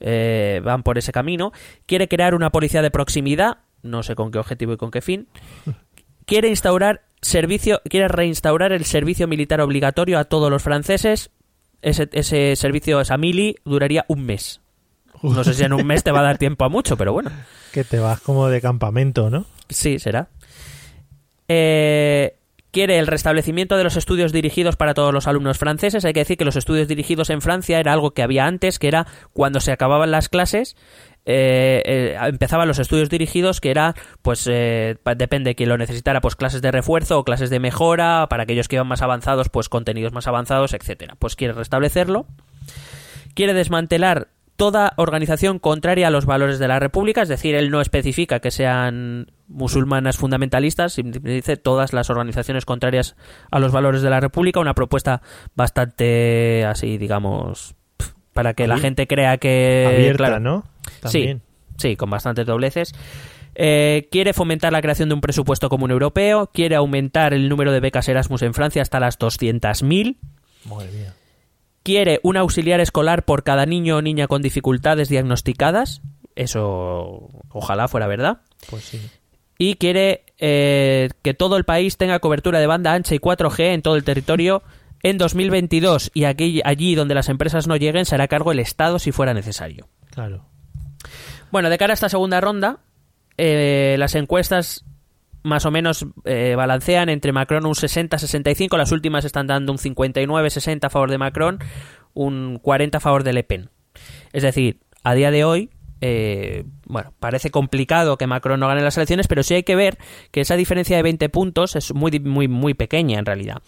eh, 0.00 0.60
van 0.64 0.82
por 0.82 0.98
ese 0.98 1.10
camino, 1.12 1.52
quiere 1.86 2.06
crear 2.08 2.34
una 2.34 2.50
policía 2.50 2.82
de 2.82 2.90
proximidad, 2.90 3.58
no 3.82 4.02
sé 4.02 4.14
con 4.14 4.30
qué 4.30 4.38
objetivo 4.38 4.72
y 4.72 4.76
con 4.76 4.90
qué 4.90 5.00
fin, 5.00 5.26
quiere 6.26 6.48
instaurar 6.48 7.02
servicio, 7.26 7.80
quiere 7.88 8.08
reinstaurar 8.08 8.72
el 8.72 8.84
servicio 8.84 9.28
militar 9.28 9.60
obligatorio 9.60 10.18
a 10.18 10.24
todos 10.24 10.50
los 10.50 10.62
franceses, 10.62 11.30
ese, 11.82 12.08
ese 12.12 12.56
servicio, 12.56 13.00
esa 13.00 13.18
mili, 13.18 13.56
duraría 13.64 14.04
un 14.08 14.24
mes. 14.24 14.60
No 15.22 15.44
sé 15.44 15.54
si 15.54 15.64
en 15.64 15.72
un 15.72 15.86
mes 15.86 16.04
te 16.04 16.12
va 16.12 16.20
a 16.20 16.24
dar 16.24 16.38
tiempo 16.38 16.64
a 16.64 16.68
mucho, 16.68 16.96
pero 16.96 17.12
bueno. 17.12 17.30
Que 17.72 17.84
te 17.84 17.98
vas 17.98 18.20
como 18.20 18.48
de 18.48 18.60
campamento, 18.60 19.30
¿no? 19.30 19.46
Sí, 19.68 19.98
será. 19.98 20.28
Eh, 21.48 22.36
quiere 22.70 22.98
el 22.98 23.06
restablecimiento 23.06 23.76
de 23.76 23.84
los 23.84 23.96
estudios 23.96 24.32
dirigidos 24.32 24.76
para 24.76 24.94
todos 24.94 25.12
los 25.12 25.26
alumnos 25.26 25.58
franceses. 25.58 26.04
Hay 26.04 26.12
que 26.12 26.20
decir 26.20 26.36
que 26.36 26.44
los 26.44 26.56
estudios 26.56 26.88
dirigidos 26.88 27.30
en 27.30 27.40
Francia 27.40 27.80
era 27.80 27.92
algo 27.92 28.12
que 28.12 28.22
había 28.22 28.46
antes, 28.46 28.78
que 28.78 28.88
era 28.88 29.06
cuando 29.32 29.60
se 29.60 29.72
acababan 29.72 30.10
las 30.10 30.28
clases. 30.28 30.76
Eh, 31.26 31.82
eh, 31.84 32.16
empezaban 32.22 32.68
los 32.68 32.78
estudios 32.78 33.10
dirigidos 33.10 33.60
que 33.60 33.72
era 33.72 33.96
pues 34.22 34.46
eh, 34.48 34.96
depende 35.16 35.50
de 35.50 35.54
quien 35.56 35.68
lo 35.68 35.76
necesitara 35.76 36.20
pues 36.20 36.36
clases 36.36 36.62
de 36.62 36.70
refuerzo 36.70 37.18
o 37.18 37.24
clases 37.24 37.50
de 37.50 37.58
mejora 37.58 38.28
para 38.30 38.44
aquellos 38.44 38.68
que 38.68 38.76
iban 38.76 38.86
más 38.86 39.02
avanzados 39.02 39.48
pues 39.48 39.68
contenidos 39.68 40.12
más 40.12 40.28
avanzados 40.28 40.72
etcétera. 40.72 41.16
Pues 41.18 41.34
quiere 41.34 41.52
restablecerlo. 41.52 42.26
Quiere 43.34 43.54
desmantelar 43.54 44.28
toda 44.56 44.92
organización 44.96 45.58
contraria 45.58 46.08
a 46.08 46.10
los 46.10 46.26
valores 46.26 46.58
de 46.58 46.68
la 46.68 46.78
República, 46.78 47.22
es 47.22 47.28
decir, 47.28 47.54
él 47.54 47.70
no 47.70 47.80
especifica 47.80 48.40
que 48.40 48.50
sean 48.50 49.26
musulmanas 49.48 50.16
fundamentalistas, 50.16 50.96
dice 50.96 51.56
todas 51.56 51.92
las 51.92 52.08
organizaciones 52.08 52.64
contrarias 52.64 53.16
a 53.50 53.58
los 53.58 53.72
valores 53.72 54.00
de 54.00 54.10
la 54.10 54.20
República, 54.20 54.60
una 54.60 54.74
propuesta 54.74 55.20
bastante 55.54 56.64
así, 56.64 56.96
digamos, 56.96 57.74
para 58.32 58.54
que 58.54 58.66
la 58.66 58.78
gente 58.78 59.06
crea 59.06 59.36
que... 59.36 59.86
Abierta, 59.86 60.16
claro, 60.16 60.40
¿no? 60.40 60.64
También. 61.00 61.42
Sí, 61.76 61.90
sí, 61.90 61.96
con 61.96 62.10
bastantes 62.10 62.46
dobleces. 62.46 62.92
Eh, 63.54 64.08
quiere 64.10 64.34
fomentar 64.34 64.72
la 64.72 64.82
creación 64.82 65.08
de 65.08 65.14
un 65.14 65.20
presupuesto 65.22 65.68
común 65.70 65.90
europeo, 65.90 66.50
quiere 66.52 66.76
aumentar 66.76 67.32
el 67.32 67.48
número 67.48 67.72
de 67.72 67.80
becas 67.80 68.06
Erasmus 68.08 68.42
en 68.42 68.52
Francia 68.52 68.82
hasta 68.82 69.00
las 69.00 69.18
200.000, 69.18 70.16
Madre 70.68 70.90
mía. 70.92 71.14
quiere 71.82 72.20
un 72.22 72.36
auxiliar 72.36 72.80
escolar 72.80 73.24
por 73.24 73.44
cada 73.44 73.64
niño 73.64 73.96
o 73.96 74.02
niña 74.02 74.26
con 74.26 74.42
dificultades 74.42 75.08
diagnosticadas. 75.08 76.02
Eso 76.34 77.30
ojalá 77.48 77.88
fuera 77.88 78.06
verdad. 78.06 78.42
Pues 78.68 78.84
sí. 78.84 79.00
Y 79.56 79.76
quiere 79.76 80.24
eh, 80.38 81.08
que 81.22 81.32
todo 81.32 81.56
el 81.56 81.64
país 81.64 81.96
tenga 81.96 82.18
cobertura 82.18 82.60
de 82.60 82.66
banda 82.66 82.92
ancha 82.92 83.14
y 83.14 83.18
4G 83.18 83.72
en 83.72 83.80
todo 83.80 83.96
el 83.96 84.04
territorio 84.04 84.62
en 85.02 85.16
2022. 85.16 86.10
Y 86.12 86.24
aquí, 86.24 86.60
allí 86.62 86.94
donde 86.94 87.14
las 87.14 87.30
empresas 87.30 87.66
no 87.66 87.76
lleguen 87.76 88.04
será 88.04 88.28
cargo 88.28 88.52
el 88.52 88.58
Estado 88.58 88.98
si 88.98 89.12
fuera 89.12 89.32
necesario. 89.32 89.88
Claro. 90.10 90.44
Bueno, 91.50 91.70
de 91.70 91.78
cara 91.78 91.92
a 91.92 91.94
esta 91.94 92.08
segunda 92.08 92.40
ronda, 92.40 92.78
eh, 93.38 93.96
las 93.98 94.14
encuestas 94.14 94.84
más 95.42 95.64
o 95.64 95.70
menos 95.70 96.06
eh, 96.24 96.54
balancean 96.56 97.08
entre 97.08 97.32
Macron 97.32 97.66
un 97.66 97.74
60-65, 97.74 98.76
las 98.76 98.90
últimas 98.90 99.24
están 99.24 99.46
dando 99.46 99.72
un 99.72 99.78
59-60 99.78 100.84
a 100.84 100.90
favor 100.90 101.10
de 101.10 101.18
Macron, 101.18 101.60
un 102.14 102.58
40 102.60 102.98
a 102.98 103.00
favor 103.00 103.22
de 103.22 103.32
Le 103.32 103.44
Pen. 103.44 103.70
Es 104.32 104.42
decir, 104.42 104.80
a 105.04 105.14
día 105.14 105.30
de 105.30 105.44
hoy, 105.44 105.70
eh, 106.00 106.64
bueno, 106.86 107.12
parece 107.18 107.50
complicado 107.50 108.16
que 108.16 108.26
Macron 108.26 108.60
no 108.60 108.68
gane 108.68 108.82
las 108.82 108.96
elecciones, 108.96 109.28
pero 109.28 109.42
sí 109.42 109.54
hay 109.54 109.62
que 109.62 109.76
ver 109.76 109.98
que 110.30 110.42
esa 110.42 110.56
diferencia 110.56 110.96
de 110.96 111.02
20 111.02 111.28
puntos 111.28 111.76
es 111.76 111.94
muy, 111.94 112.18
muy, 112.20 112.48
muy 112.48 112.74
pequeña 112.74 113.18
en 113.18 113.26
realidad. 113.26 113.62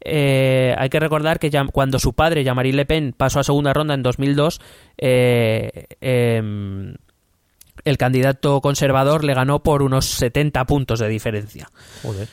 Eh, 0.00 0.74
hay 0.78 0.88
que 0.88 1.00
recordar 1.00 1.38
que 1.38 1.50
ya, 1.50 1.64
cuando 1.66 1.98
su 1.98 2.14
padre, 2.14 2.44
Jean-Marie 2.44 2.72
Le 2.72 2.86
Pen, 2.86 3.14
pasó 3.16 3.40
a 3.40 3.44
segunda 3.44 3.72
ronda 3.72 3.94
en 3.94 4.02
2002, 4.02 4.60
eh, 4.98 5.86
em, 6.00 6.94
el 7.84 7.98
candidato 7.98 8.60
conservador 8.60 9.24
le 9.24 9.34
ganó 9.34 9.62
por 9.62 9.82
unos 9.82 10.06
70 10.06 10.64
puntos 10.64 11.00
de 11.00 11.08
diferencia. 11.08 11.70
Joder. 12.02 12.28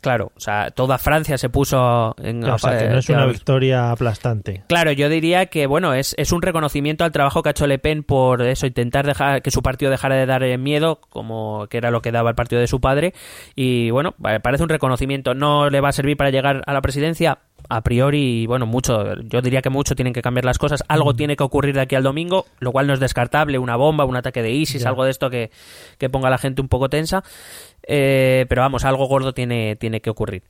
Claro, 0.00 0.32
o 0.36 0.40
sea, 0.40 0.70
toda 0.70 0.98
Francia 0.98 1.36
se 1.38 1.48
puso 1.48 2.14
en... 2.22 2.44
o 2.44 2.58
sea, 2.58 2.78
que 2.78 2.88
no 2.88 2.98
es 2.98 3.08
una 3.08 3.18
digamos, 3.18 3.32
victoria 3.34 3.90
aplastante. 3.90 4.62
Claro, 4.68 4.92
yo 4.92 5.08
diría 5.08 5.46
que 5.46 5.66
bueno, 5.66 5.92
es, 5.94 6.14
es 6.18 6.32
un 6.32 6.42
reconocimiento 6.42 7.04
al 7.04 7.12
trabajo 7.12 7.42
que 7.42 7.48
ha 7.48 7.52
hecho 7.52 7.66
Le 7.66 7.78
Pen 7.78 8.02
por 8.04 8.42
eso, 8.42 8.66
intentar 8.66 9.06
dejar 9.06 9.42
que 9.42 9.50
su 9.50 9.62
partido 9.62 9.90
dejara 9.90 10.14
de 10.16 10.26
dar 10.26 10.42
eh, 10.44 10.56
miedo, 10.58 11.00
como 11.08 11.66
que 11.68 11.78
era 11.78 11.90
lo 11.90 12.00
que 12.02 12.12
daba 12.12 12.30
el 12.30 12.36
partido 12.36 12.60
de 12.60 12.66
su 12.68 12.80
padre. 12.80 13.12
Y 13.56 13.90
bueno, 13.90 14.12
pa- 14.20 14.38
parece 14.40 14.62
un 14.62 14.68
reconocimiento. 14.68 15.34
No 15.34 15.68
le 15.70 15.80
va 15.80 15.88
a 15.90 15.92
servir 15.92 16.16
para 16.16 16.30
llegar 16.30 16.62
a 16.66 16.72
la 16.72 16.80
presidencia, 16.80 17.38
a 17.68 17.80
priori, 17.82 18.46
bueno, 18.46 18.66
mucho, 18.66 19.14
yo 19.22 19.40
diría 19.40 19.62
que 19.62 19.70
mucho 19.70 19.94
tienen 19.94 20.12
que 20.12 20.22
cambiar 20.22 20.44
las 20.44 20.58
cosas. 20.58 20.82
Algo 20.88 21.14
tiene 21.14 21.36
que 21.36 21.44
ocurrir 21.44 21.74
de 21.74 21.82
aquí 21.82 21.94
al 21.94 22.02
domingo, 22.02 22.46
lo 22.60 22.72
cual 22.72 22.86
no 22.86 22.94
es 22.94 23.00
descartable, 23.00 23.58
una 23.58 23.76
bomba, 23.76 24.04
un 24.04 24.16
ataque 24.16 24.42
de 24.42 24.50
ISIS, 24.50 24.86
algo 24.86 25.04
de 25.04 25.10
esto 25.10 25.30
que, 25.30 25.50
que 25.98 26.10
ponga 26.10 26.28
a 26.28 26.30
la 26.30 26.38
gente 26.38 26.60
un 26.60 26.68
poco 26.68 26.88
tensa. 26.88 27.22
Eh, 27.86 28.46
pero 28.48 28.62
vamos, 28.62 28.84
algo 28.84 29.06
gordo 29.06 29.32
tiene, 29.32 29.76
tiene 29.76 30.00
que 30.00 30.10
ocurrir. 30.10 30.44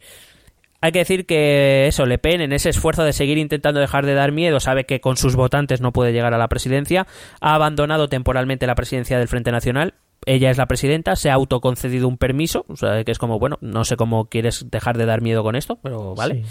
Hay 0.85 0.90
que 0.90 0.99
decir 0.99 1.26
que 1.26 1.87
eso, 1.87 2.07
Le 2.07 2.19
Pen, 2.19 2.40
en 2.40 2.52
ese 2.52 2.69
esfuerzo 2.69 3.04
de 3.04 3.12
seguir 3.12 3.38
intentando 3.38 3.78
dejar 3.78 4.04
de 4.04 4.14
dar 4.14 4.33
miedo, 4.33 4.59
sabe 4.59 4.85
que 4.85 5.00
con 5.00 5.16
sus 5.16 5.37
votantes 5.37 5.81
no 5.81 5.92
puede 5.92 6.12
llegar 6.12 6.35
a 6.35 6.38
la 6.38 6.49
presidencia, 6.49 7.07
ha 7.40 7.54
abandonado 7.54 8.09
temporalmente 8.09 8.66
la 8.66 8.75
presidencia 8.75 9.16
del 9.16 9.28
Frente 9.28 9.52
Nacional. 9.52 9.95
Ella 10.26 10.50
es 10.50 10.59
la 10.59 10.66
presidenta, 10.66 11.14
se 11.14 11.31
ha 11.31 11.35
autoconcedido 11.35 12.09
un 12.09 12.19
permiso, 12.19 12.64
o 12.69 12.76
sea, 12.76 13.04
que 13.04 13.12
es 13.12 13.19
como, 13.19 13.38
bueno, 13.38 13.59
no 13.61 13.85
sé 13.85 13.97
cómo 13.97 14.25
quieres 14.25 14.71
dejar 14.73 14.99
de 14.99 15.07
dar 15.07 15.21
miedo 15.21 15.45
con 15.45 15.54
esto, 15.54 15.78
pero 15.83 16.16
vale. 16.16 16.42
Sí. 16.42 16.50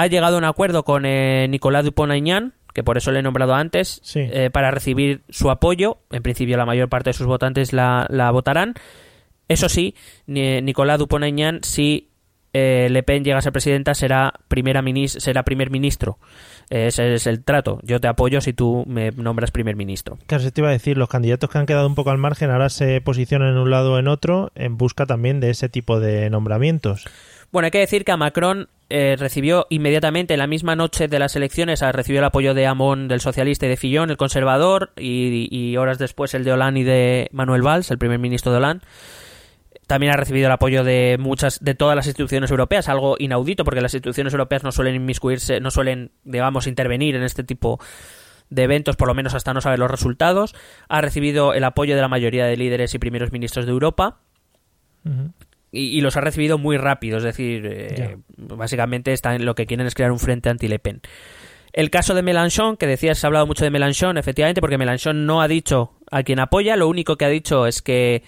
Ha 0.00 0.06
llegado 0.06 0.36
a 0.36 0.38
un 0.38 0.44
acuerdo 0.44 0.84
con 0.84 1.04
eh, 1.06 1.48
Nicolás 1.50 1.84
Dupont-Aignan, 1.84 2.52
que 2.72 2.84
por 2.84 2.96
eso 2.98 3.10
le 3.10 3.18
he 3.18 3.22
nombrado 3.22 3.54
antes, 3.54 3.98
Sí. 4.04 4.20
eh, 4.20 4.48
para 4.52 4.70
recibir 4.70 5.22
su 5.28 5.50
apoyo. 5.50 5.98
En 6.12 6.22
principio, 6.22 6.56
la 6.56 6.64
mayor 6.66 6.88
parte 6.88 7.10
de 7.10 7.14
sus 7.14 7.26
votantes 7.26 7.72
la, 7.72 8.06
la 8.08 8.30
votarán. 8.30 8.74
Eso 9.48 9.68
sí, 9.68 9.96
Ni- 10.26 10.62
Nicolás 10.62 11.00
Dupont-Aignan, 11.00 11.60
si 11.64 12.10
eh, 12.52 12.86
Le 12.90 13.02
Pen 13.02 13.24
llega 13.24 13.38
a 13.38 13.42
ser 13.42 13.52
presidenta, 13.52 13.94
será, 13.94 14.32
primera 14.46 14.82
minis- 14.82 15.18
será 15.18 15.42
primer 15.42 15.70
ministro. 15.70 16.18
Eh, 16.70 16.86
ese 16.86 17.14
es 17.14 17.26
el 17.26 17.42
trato. 17.42 17.80
Yo 17.82 17.98
te 18.00 18.06
apoyo 18.08 18.40
si 18.40 18.52
tú 18.52 18.84
me 18.86 19.10
nombras 19.10 19.50
primer 19.50 19.74
ministro. 19.74 20.16
Claro, 20.28 20.44
se 20.44 20.52
te 20.52 20.60
iba 20.60 20.68
a 20.68 20.72
decir, 20.72 20.96
los 20.96 21.08
candidatos 21.08 21.50
que 21.50 21.58
han 21.58 21.66
quedado 21.66 21.86
un 21.88 21.94
poco 21.96 22.10
al 22.10 22.18
margen 22.18 22.50
ahora 22.50 22.68
se 22.68 23.00
posicionan 23.00 23.48
en 23.48 23.58
un 23.58 23.70
lado 23.70 23.94
o 23.94 23.98
en 23.98 24.06
otro 24.06 24.52
en 24.54 24.76
busca 24.78 25.06
también 25.06 25.40
de 25.40 25.50
ese 25.50 25.68
tipo 25.68 25.98
de 25.98 26.30
nombramientos. 26.30 27.04
Bueno, 27.50 27.66
hay 27.66 27.70
que 27.70 27.78
decir 27.78 28.04
que 28.04 28.12
a 28.12 28.16
Macron 28.16 28.68
eh, 28.90 29.16
recibió 29.18 29.66
inmediatamente, 29.70 30.34
en 30.34 30.38
la 30.38 30.46
misma 30.46 30.76
noche 30.76 31.08
de 31.08 31.18
las 31.18 31.36
elecciones, 31.36 31.82
ah, 31.82 31.92
recibió 31.92 32.20
el 32.20 32.24
apoyo 32.24 32.54
de 32.54 32.66
Amon, 32.66 33.08
del 33.08 33.20
socialista, 33.20 33.66
y 33.66 33.70
de 33.70 33.76
Fillon, 33.76 34.10
el 34.10 34.16
conservador, 34.16 34.92
y, 34.96 35.76
horas 35.76 35.98
después 35.98 36.34
el 36.34 36.44
de 36.44 36.52
Hollande 36.52 36.80
y 36.80 36.84
de 36.84 37.28
Manuel 37.32 37.62
Valls, 37.62 37.90
el 37.90 37.98
primer 37.98 38.18
ministro 38.18 38.52
de 38.52 38.58
Hollande. 38.58 38.86
También 39.86 40.12
ha 40.12 40.16
recibido 40.16 40.46
el 40.46 40.52
apoyo 40.52 40.84
de 40.84 41.16
muchas, 41.18 41.64
de 41.64 41.74
todas 41.74 41.96
las 41.96 42.06
instituciones 42.06 42.50
europeas, 42.50 42.90
algo 42.90 43.16
inaudito, 43.18 43.64
porque 43.64 43.80
las 43.80 43.94
instituciones 43.94 44.34
europeas 44.34 44.62
no 44.62 44.72
suelen 44.72 44.94
inmiscuirse, 44.94 45.60
no 45.60 45.70
suelen, 45.70 46.10
digamos, 46.24 46.66
intervenir 46.66 47.16
en 47.16 47.22
este 47.22 47.44
tipo 47.44 47.80
de 48.50 48.62
eventos, 48.64 48.96
por 48.96 49.08
lo 49.08 49.14
menos 49.14 49.34
hasta 49.34 49.54
no 49.54 49.62
saber 49.62 49.78
los 49.78 49.90
resultados. 49.90 50.54
Ha 50.88 51.00
recibido 51.00 51.54
el 51.54 51.64
apoyo 51.64 51.94
de 51.96 52.02
la 52.02 52.08
mayoría 52.08 52.44
de 52.44 52.58
líderes 52.58 52.94
y 52.94 52.98
primeros 52.98 53.32
ministros 53.32 53.64
de 53.64 53.72
Europa. 53.72 54.18
Y, 55.72 55.96
y 55.96 56.00
los 56.00 56.16
ha 56.16 56.20
recibido 56.20 56.58
muy 56.58 56.76
rápido, 56.76 57.18
es 57.18 57.24
decir, 57.24 57.66
eh, 57.66 58.16
básicamente 58.36 59.12
están, 59.12 59.44
lo 59.44 59.54
que 59.54 59.66
quieren 59.66 59.86
es 59.86 59.94
crear 59.94 60.12
un 60.12 60.18
frente 60.18 60.48
anti-Le 60.48 60.78
Pen. 60.78 61.00
El 61.72 61.90
caso 61.90 62.14
de 62.14 62.22
Mélenchon, 62.22 62.76
que 62.76 62.86
decías, 62.86 63.18
se 63.18 63.26
ha 63.26 63.28
hablado 63.28 63.46
mucho 63.46 63.64
de 63.64 63.70
Mélenchon, 63.70 64.16
efectivamente, 64.16 64.60
porque 64.60 64.78
Mélenchon 64.78 65.26
no 65.26 65.42
ha 65.42 65.48
dicho 65.48 65.92
a 66.10 66.22
quien 66.22 66.40
apoya, 66.40 66.76
lo 66.76 66.88
único 66.88 67.16
que 67.16 67.24
ha 67.26 67.28
dicho 67.28 67.66
es 67.66 67.82
que, 67.82 68.22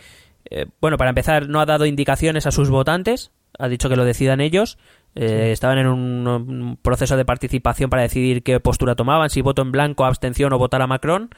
eh, 0.50 0.66
bueno, 0.80 0.98
para 0.98 1.10
empezar, 1.10 1.48
no 1.48 1.60
ha 1.60 1.66
dado 1.66 1.86
indicaciones 1.86 2.46
a 2.46 2.52
sus 2.52 2.68
votantes, 2.68 3.32
ha 3.58 3.68
dicho 3.68 3.88
que 3.88 3.96
lo 3.96 4.04
decidan 4.04 4.40
ellos. 4.40 4.78
Eh, 5.16 5.50
estaban 5.50 5.78
en 5.78 5.88
un, 5.88 6.28
un 6.28 6.76
proceso 6.76 7.16
de 7.16 7.24
participación 7.24 7.90
para 7.90 8.02
decidir 8.02 8.44
qué 8.44 8.60
postura 8.60 8.94
tomaban, 8.94 9.28
si 9.28 9.40
voto 9.40 9.62
en 9.62 9.72
blanco, 9.72 10.04
abstención 10.04 10.52
o 10.52 10.58
votar 10.58 10.82
a 10.82 10.86
Macron. 10.86 11.30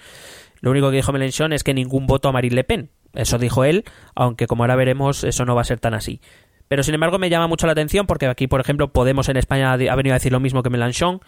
Lo 0.60 0.70
único 0.70 0.90
que 0.90 0.96
dijo 0.96 1.12
Mélenchon 1.12 1.54
es 1.54 1.64
que 1.64 1.72
ningún 1.72 2.06
voto 2.06 2.28
a 2.28 2.32
Marine 2.32 2.56
Le 2.56 2.64
Pen. 2.64 2.90
Eso 3.14 3.38
dijo 3.38 3.64
él, 3.64 3.84
aunque 4.14 4.46
como 4.46 4.62
ahora 4.62 4.76
veremos, 4.76 5.24
eso 5.24 5.44
no 5.44 5.54
va 5.54 5.62
a 5.62 5.64
ser 5.64 5.80
tan 5.80 5.94
así. 5.94 6.20
Pero 6.68 6.82
sin 6.82 6.94
embargo 6.94 7.18
me 7.18 7.28
llama 7.28 7.48
mucho 7.48 7.66
la 7.66 7.72
atención 7.72 8.06
porque 8.06 8.26
aquí, 8.26 8.46
por 8.46 8.60
ejemplo, 8.60 8.92
Podemos 8.92 9.28
en 9.28 9.36
España 9.36 9.72
ha 9.72 9.76
venido 9.76 10.14
a 10.14 10.18
decir 10.18 10.32
lo 10.32 10.40
mismo 10.40 10.62
que 10.62 10.70
Mélenchon. 10.70 11.20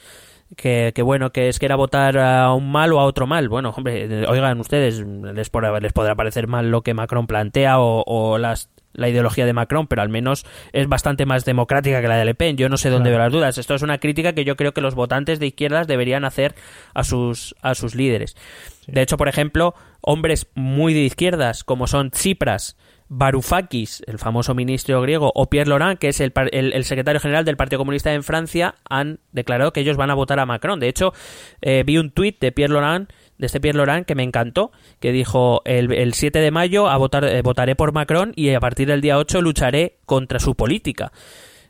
Que, 0.56 0.92
que, 0.94 1.02
bueno, 1.02 1.32
que 1.32 1.48
es 1.48 1.58
que 1.58 1.66
era 1.66 1.74
votar 1.74 2.18
a 2.18 2.52
un 2.52 2.70
mal 2.70 2.92
o 2.92 3.00
a 3.00 3.04
otro 3.04 3.26
mal. 3.26 3.48
Bueno, 3.48 3.72
hombre, 3.76 4.26
oigan 4.26 4.60
ustedes, 4.60 5.00
les, 5.00 5.50
podrá, 5.50 5.80
les 5.80 5.92
podrá 5.92 6.14
parecer 6.14 6.46
mal 6.48 6.70
lo 6.70 6.82
que 6.82 6.94
Macron 6.94 7.26
plantea 7.26 7.78
o, 7.80 8.04
o 8.06 8.38
las 8.38 8.70
la 8.94 9.08
ideología 9.08 9.46
de 9.46 9.52
Macron, 9.52 9.86
pero 9.86 10.02
al 10.02 10.08
menos 10.08 10.46
es 10.72 10.88
bastante 10.88 11.26
más 11.26 11.44
democrática 11.44 12.00
que 12.00 12.08
la 12.08 12.16
de 12.16 12.24
Le 12.24 12.34
Pen. 12.34 12.56
Yo 12.56 12.68
no 12.68 12.76
sé 12.76 12.90
dónde 12.90 13.10
claro. 13.10 13.18
veo 13.18 13.26
las 13.26 13.32
dudas. 13.32 13.58
Esto 13.58 13.74
es 13.74 13.82
una 13.82 13.98
crítica 13.98 14.32
que 14.32 14.44
yo 14.44 14.56
creo 14.56 14.72
que 14.72 14.80
los 14.80 14.94
votantes 14.94 15.38
de 15.38 15.46
izquierdas 15.46 15.86
deberían 15.86 16.24
hacer 16.24 16.54
a 16.94 17.04
sus, 17.04 17.54
a 17.62 17.74
sus 17.74 17.94
líderes. 17.94 18.36
Sí. 18.84 18.92
De 18.92 19.02
hecho, 19.02 19.16
por 19.16 19.28
ejemplo, 19.28 19.74
hombres 20.00 20.46
muy 20.54 20.94
de 20.94 21.00
izquierdas, 21.00 21.64
como 21.64 21.86
son 21.86 22.10
Tsipras, 22.10 22.76
Varoufakis, 23.08 24.02
el 24.06 24.18
famoso 24.18 24.54
ministro 24.54 25.00
griego, 25.02 25.30
o 25.34 25.48
Pierre 25.50 25.68
Laurent, 25.68 25.98
que 25.98 26.08
es 26.08 26.20
el, 26.20 26.32
el, 26.52 26.72
el, 26.72 26.84
secretario 26.84 27.20
general 27.20 27.44
del 27.44 27.56
Partido 27.56 27.78
Comunista 27.78 28.12
en 28.12 28.22
Francia, 28.22 28.76
han 28.88 29.20
declarado 29.32 29.72
que 29.72 29.80
ellos 29.80 29.96
van 29.96 30.10
a 30.10 30.14
votar 30.14 30.40
a 30.40 30.46
Macron. 30.46 30.80
De 30.80 30.88
hecho, 30.88 31.12
eh, 31.60 31.82
vi 31.84 31.98
un 31.98 32.10
tuit 32.10 32.40
de 32.40 32.52
Pierre 32.52 32.72
Laurent 32.72 33.10
de 33.38 33.46
este 33.46 33.60
Pierre 33.60 33.76
Laurent 33.76 34.06
que 34.06 34.14
me 34.14 34.22
encantó, 34.22 34.72
que 35.00 35.12
dijo 35.12 35.62
el, 35.64 35.92
el 35.92 36.14
7 36.14 36.38
de 36.38 36.50
mayo 36.50 36.88
a 36.88 36.96
votar, 36.96 37.24
eh, 37.24 37.42
votaré 37.42 37.76
por 37.76 37.92
Macron 37.92 38.32
y 38.36 38.50
a 38.50 38.60
partir 38.60 38.88
del 38.88 39.00
día 39.00 39.18
8 39.18 39.40
lucharé 39.40 39.98
contra 40.06 40.38
su 40.38 40.54
política. 40.54 41.12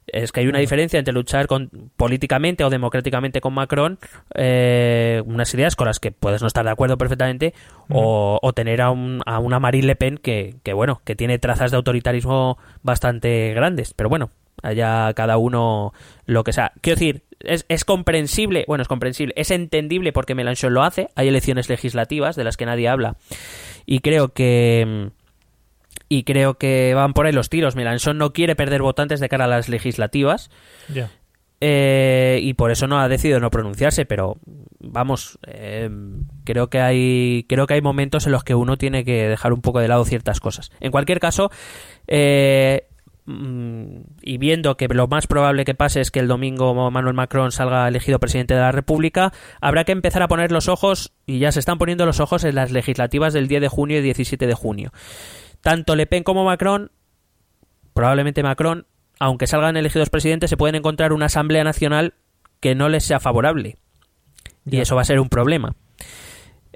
Es 0.07 0.33
que 0.33 0.41
hay 0.41 0.49
una 0.49 0.59
diferencia 0.59 0.99
entre 0.99 1.15
luchar 1.15 1.47
con, 1.47 1.71
políticamente 1.97 2.63
o 2.63 2.69
democráticamente 2.69 3.41
con 3.41 3.55
Macron, 3.55 3.99
eh, 4.35 5.23
unas 5.25 5.53
ideas 5.55 5.77
con 5.77 5.87
las 5.87 5.99
que 5.99 6.13
puedes 6.13 6.43
no 6.43 6.47
estar 6.47 6.65
de 6.65 6.71
acuerdo 6.71 6.99
perfectamente, 6.99 7.55
mm. 7.89 7.97
o, 7.97 8.39
o, 8.43 8.53
tener 8.53 8.83
a, 8.83 8.91
un, 8.91 9.23
a, 9.25 9.39
una 9.39 9.61
Marine 9.61 9.87
Le 9.87 9.97
Pen 9.97 10.19
que, 10.19 10.57
que, 10.63 10.75
bueno, 10.75 11.01
que 11.05 11.17
tiene 11.17 11.39
trazas 11.39 11.71
de 11.71 11.79
autoritarismo 11.79 12.59
bastante 12.83 13.55
grandes. 13.55 13.95
Pero 13.95 14.11
bueno, 14.11 14.31
allá 14.63 15.13
cada 15.15 15.37
uno 15.37 15.93
lo 16.27 16.45
que 16.45 16.53
sea. 16.53 16.73
Quiero 16.81 16.99
decir, 16.99 17.23
es, 17.41 17.67
es, 17.69 17.85
comprensible, 17.85 18.65
bueno, 18.67 18.83
es 18.83 18.89
comprensible, 18.89 19.35
es 19.37 19.51
entendible 19.51 20.13
porque 20.13 20.35
Mélenchon 20.35 20.73
lo 20.73 20.83
hace, 20.83 21.09
hay 21.15 21.29
elecciones 21.29 21.69
legislativas 21.69 22.37
de 22.37 22.45
las 22.45 22.57
que 22.57 22.67
nadie 22.67 22.89
habla 22.89 23.17
y 23.87 24.01
creo 24.01 24.33
que 24.33 25.11
y 26.09 26.25
creo 26.25 26.55
que 26.55 26.95
van 26.95 27.13
por 27.13 27.27
ahí 27.27 27.33
los 27.33 27.49
tiros. 27.49 27.77
Mélenchon 27.77 28.19
no 28.19 28.33
quiere 28.33 28.57
perder 28.57 28.83
votantes 28.83 29.21
de 29.21 29.29
cara 29.29 29.45
a 29.45 29.49
las 29.49 29.69
legislativas. 29.69 30.51
Yeah. 30.93 31.11
Eh, 31.61 32.41
y 32.43 32.55
por 32.55 32.71
eso 32.71 32.87
no 32.87 33.01
ha 33.01 33.09
decidido 33.09 33.41
no 33.41 33.51
pronunciarse, 33.51 34.05
pero 34.05 34.37
vamos, 34.81 35.39
eh, 35.47 35.89
creo 36.45 36.69
que 36.69 36.81
hay 36.81 37.47
creo 37.49 37.67
que 37.67 37.75
hay 37.75 37.81
momentos 37.81 38.27
en 38.27 38.33
los 38.33 38.45
que 38.45 38.55
uno 38.55 38.77
tiene 38.77 39.05
que 39.05 39.29
dejar 39.29 39.53
un 39.53 39.63
poco 39.63 39.81
de 39.81 39.89
lado 39.89 40.05
ciertas 40.05 40.41
cosas. 40.41 40.71
En 40.81 40.91
cualquier 40.91 41.21
caso, 41.21 41.51
eh, 42.07 42.89
y 43.27 44.39
viendo 44.39 44.77
que 44.77 44.87
lo 44.89 45.07
más 45.07 45.27
probable 45.27 45.65
que 45.65 45.75
pase 45.75 46.01
es 46.01 46.11
que 46.11 46.21
el 46.21 46.29
domingo 46.29 46.75
Manuel 46.91 47.15
Macron 47.15 47.53
salga 47.53 47.89
elegido 47.89 48.19
presidente 48.19 48.55
de 48.55 48.61
la 48.61 48.73
República, 48.73 49.33
habrá 49.61 49.85
que 49.85 49.93
empezar 49.93 50.23
a 50.23 50.29
poner 50.29 50.53
los 50.53 50.69
ojos, 50.69 51.13
y 51.25 51.39
ya 51.39 51.51
se 51.51 51.61
están 51.61 51.79
poniendo 51.79 52.05
los 52.05 52.21
ojos 52.21 52.45
en 52.45 52.55
las 52.55 52.71
legislativas 52.71 53.33
del 53.33 53.49
10 53.49 53.63
de 53.63 53.69
junio 53.69 53.99
y 53.99 54.03
17 54.03 54.47
de 54.47 54.55
junio. 54.55 54.93
Tanto 55.63 55.97
Le 55.97 56.07
Pen 56.07 56.23
como 56.23 56.45
Macron, 56.45 56.91
probablemente 57.95 58.43
Macron, 58.43 58.87
aunque 59.19 59.47
salgan 59.47 59.79
elegidos 59.79 60.11
presidentes, 60.11 60.51
se 60.51 60.59
pueden 60.59 60.75
encontrar 60.75 61.15
una 61.15 61.27
Asamblea 61.27 61.65
Nacional 61.65 62.15
que 62.61 62.75
no 62.75 62.91
les 62.91 63.05
sea 63.05 63.21
favorable. 63.21 63.79
Y 64.67 64.81
eso 64.81 64.97
va 64.97 65.03
a 65.03 65.07
ser 65.07 65.21
un 65.21 65.29
problema. 65.29 65.75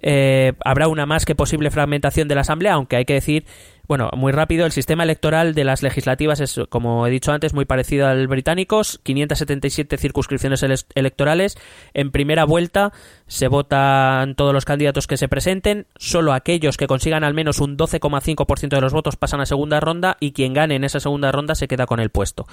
Eh, 0.01 0.53
habrá 0.65 0.89
una 0.89 1.07
más 1.07 1.25
que 1.25 1.35
posible 1.35 1.71
fragmentación 1.71 2.29
de 2.29 2.35
la 2.35 2.43
Asamblea, 2.43 2.75
aunque 2.75 2.97
hay 2.97 3.05
que 3.05 3.15
decir 3.15 3.45
bueno, 3.89 4.11
muy 4.15 4.33
rápido, 4.33 4.67
el 4.67 4.73
sistema 4.73 5.03
electoral 5.03 5.55
de 5.55 5.65
las 5.65 5.83
legislativas 5.83 6.41
es, 6.41 6.61
como 6.69 7.07
he 7.07 7.11
dicho 7.11 7.33
antes, 7.33 7.55
muy 7.55 7.65
parecido 7.65 8.07
al 8.07 8.29
británico. 8.29 8.83
577 9.03 9.97
circunscripciones 9.97 10.63
ele 10.63 10.75
electorales. 10.95 11.57
En 11.95 12.11
primera 12.11 12.45
vuelta 12.45 12.93
se 13.27 13.49
votan 13.49 14.35
todos 14.35 14.53
los 14.53 14.67
candidatos 14.67 15.07
que 15.07 15.17
se 15.17 15.27
presenten. 15.27 15.87
Solo 15.97 16.35
aquellos 16.35 16.77
que 16.77 16.87
consigan 16.87 17.25
al 17.25 17.33
menos 17.33 17.61
un 17.61 17.79
12,5% 17.79 18.69
de 18.69 18.81
los 18.83 18.93
votos 18.93 19.17
pasan 19.17 19.41
a 19.41 19.47
segunda 19.47 19.81
ronda 19.81 20.19
y 20.21 20.33
quien 20.33 20.53
gane 20.53 20.77
en 20.77 20.85
esa 20.85 21.01
segunda 21.01 21.33
ronda 21.33 21.55
se 21.55 21.67
queda 21.67 21.87
con 21.87 21.99
el 21.99 22.11
puesto. 22.11 22.47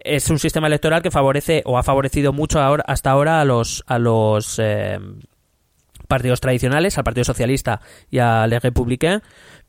Es 0.00 0.28
un 0.28 0.38
sistema 0.38 0.66
electoral 0.66 1.00
que 1.00 1.10
favorece 1.10 1.62
o 1.64 1.78
ha 1.78 1.82
favorecido 1.82 2.34
mucho 2.34 2.60
ahora, 2.60 2.84
hasta 2.86 3.10
ahora 3.10 3.40
a 3.40 3.46
los, 3.46 3.84
a 3.86 3.98
los 3.98 4.58
eh, 4.58 4.98
partidos 6.08 6.40
tradicionales, 6.40 6.98
al 6.98 7.04
Partido 7.04 7.24
Socialista 7.24 7.80
y 8.10 8.18
al 8.18 8.50
Républicain, 8.50 9.22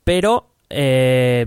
pero 0.04 0.53
eh, 0.74 1.46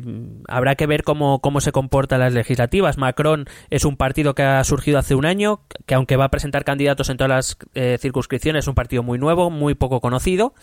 habrá 0.48 0.76
que 0.76 0.86
ver 0.86 1.02
cómo, 1.02 1.40
cómo 1.40 1.60
se 1.60 1.72
comportan 1.72 2.20
las 2.20 2.32
legislativas. 2.32 2.98
Macron 2.98 3.46
es 3.70 3.84
un 3.84 3.96
partido 3.96 4.34
que 4.34 4.42
ha 4.42 4.62
surgido 4.64 4.98
hace 4.98 5.14
un 5.14 5.26
año, 5.26 5.60
que 5.86 5.94
aunque 5.94 6.16
va 6.16 6.26
a 6.26 6.30
presentar 6.30 6.64
candidatos 6.64 7.10
en 7.10 7.16
todas 7.16 7.30
las 7.30 7.58
eh, 7.74 7.98
circunscripciones, 8.00 8.64
es 8.64 8.68
un 8.68 8.74
partido 8.74 9.02
muy 9.02 9.18
nuevo, 9.18 9.50
muy 9.50 9.74
poco 9.74 10.00
conocido. 10.00 10.54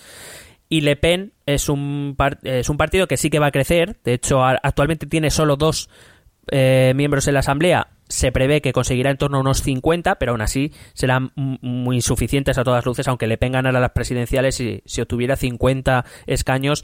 Y 0.70 0.82
Le 0.82 0.96
Pen 0.96 1.34
es 1.46 1.70
un, 1.70 2.16
es 2.44 2.70
un 2.70 2.78
partido 2.78 3.08
que 3.08 3.18
sí 3.18 3.30
que 3.30 3.40
va 3.40 3.48
a 3.48 3.52
crecer. 3.52 3.98
De 4.04 4.14
hecho, 4.14 4.44
actualmente 4.44 5.06
tiene 5.06 5.30
solo 5.30 5.56
dos 5.56 5.90
eh, 6.52 6.94
miembros 6.96 7.28
en 7.28 7.36
la 7.36 7.42
Asamblea. 7.42 7.90
Se 8.08 8.32
prevé 8.32 8.62
que 8.62 8.74
conseguirá 8.74 9.12
en 9.12 9.18
torno 9.18 9.38
a 9.38 9.42
unos 9.42 9.62
50, 9.62 10.16
pero 10.16 10.32
aún 10.32 10.42
así 10.42 10.72
serán 10.94 11.32
muy 11.36 11.98
insuficientes 11.98 12.58
a 12.58 12.64
todas 12.64 12.86
luces, 12.86 13.08
aunque 13.08 13.28
Le 13.28 13.38
Pen 13.38 13.54
ganara 13.54 13.80
las 13.80 13.92
presidenciales 13.92 14.60
y 14.60 14.82
si 14.86 15.02
obtuviera 15.02 15.36
50 15.36 16.06
escaños 16.28 16.84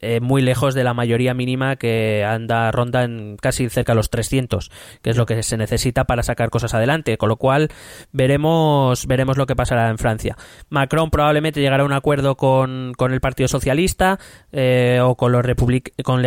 eh, 0.00 0.20
muy 0.20 0.42
lejos 0.42 0.74
de 0.74 0.84
la 0.84 0.94
mayoría 0.94 1.34
mínima 1.34 1.76
que 1.76 2.24
anda 2.24 2.70
ronda 2.70 3.02
en 3.04 3.36
casi 3.36 3.68
cerca 3.68 3.92
de 3.92 3.96
los 3.96 4.10
300, 4.10 4.70
que 5.02 5.10
es 5.10 5.16
lo 5.16 5.26
que 5.26 5.42
se 5.42 5.56
necesita 5.56 6.04
para 6.04 6.22
sacar 6.22 6.50
cosas 6.50 6.74
adelante, 6.74 7.18
con 7.18 7.28
lo 7.28 7.36
cual 7.36 7.68
veremos 8.12 9.06
veremos 9.06 9.36
lo 9.36 9.46
que 9.46 9.56
pasará 9.56 9.90
en 9.90 9.98
Francia. 9.98 10.36
Macron 10.68 11.10
probablemente 11.10 11.60
llegará 11.60 11.82
a 11.82 11.86
un 11.86 11.92
acuerdo 11.92 12.36
con, 12.36 12.92
con 12.96 13.12
el 13.12 13.20
Partido 13.20 13.48
Socialista 13.48 14.18
eh, 14.52 15.00
o 15.02 15.16
con 15.16 15.32
los 15.32 15.44
Republic 15.44 15.92
con 16.02 16.22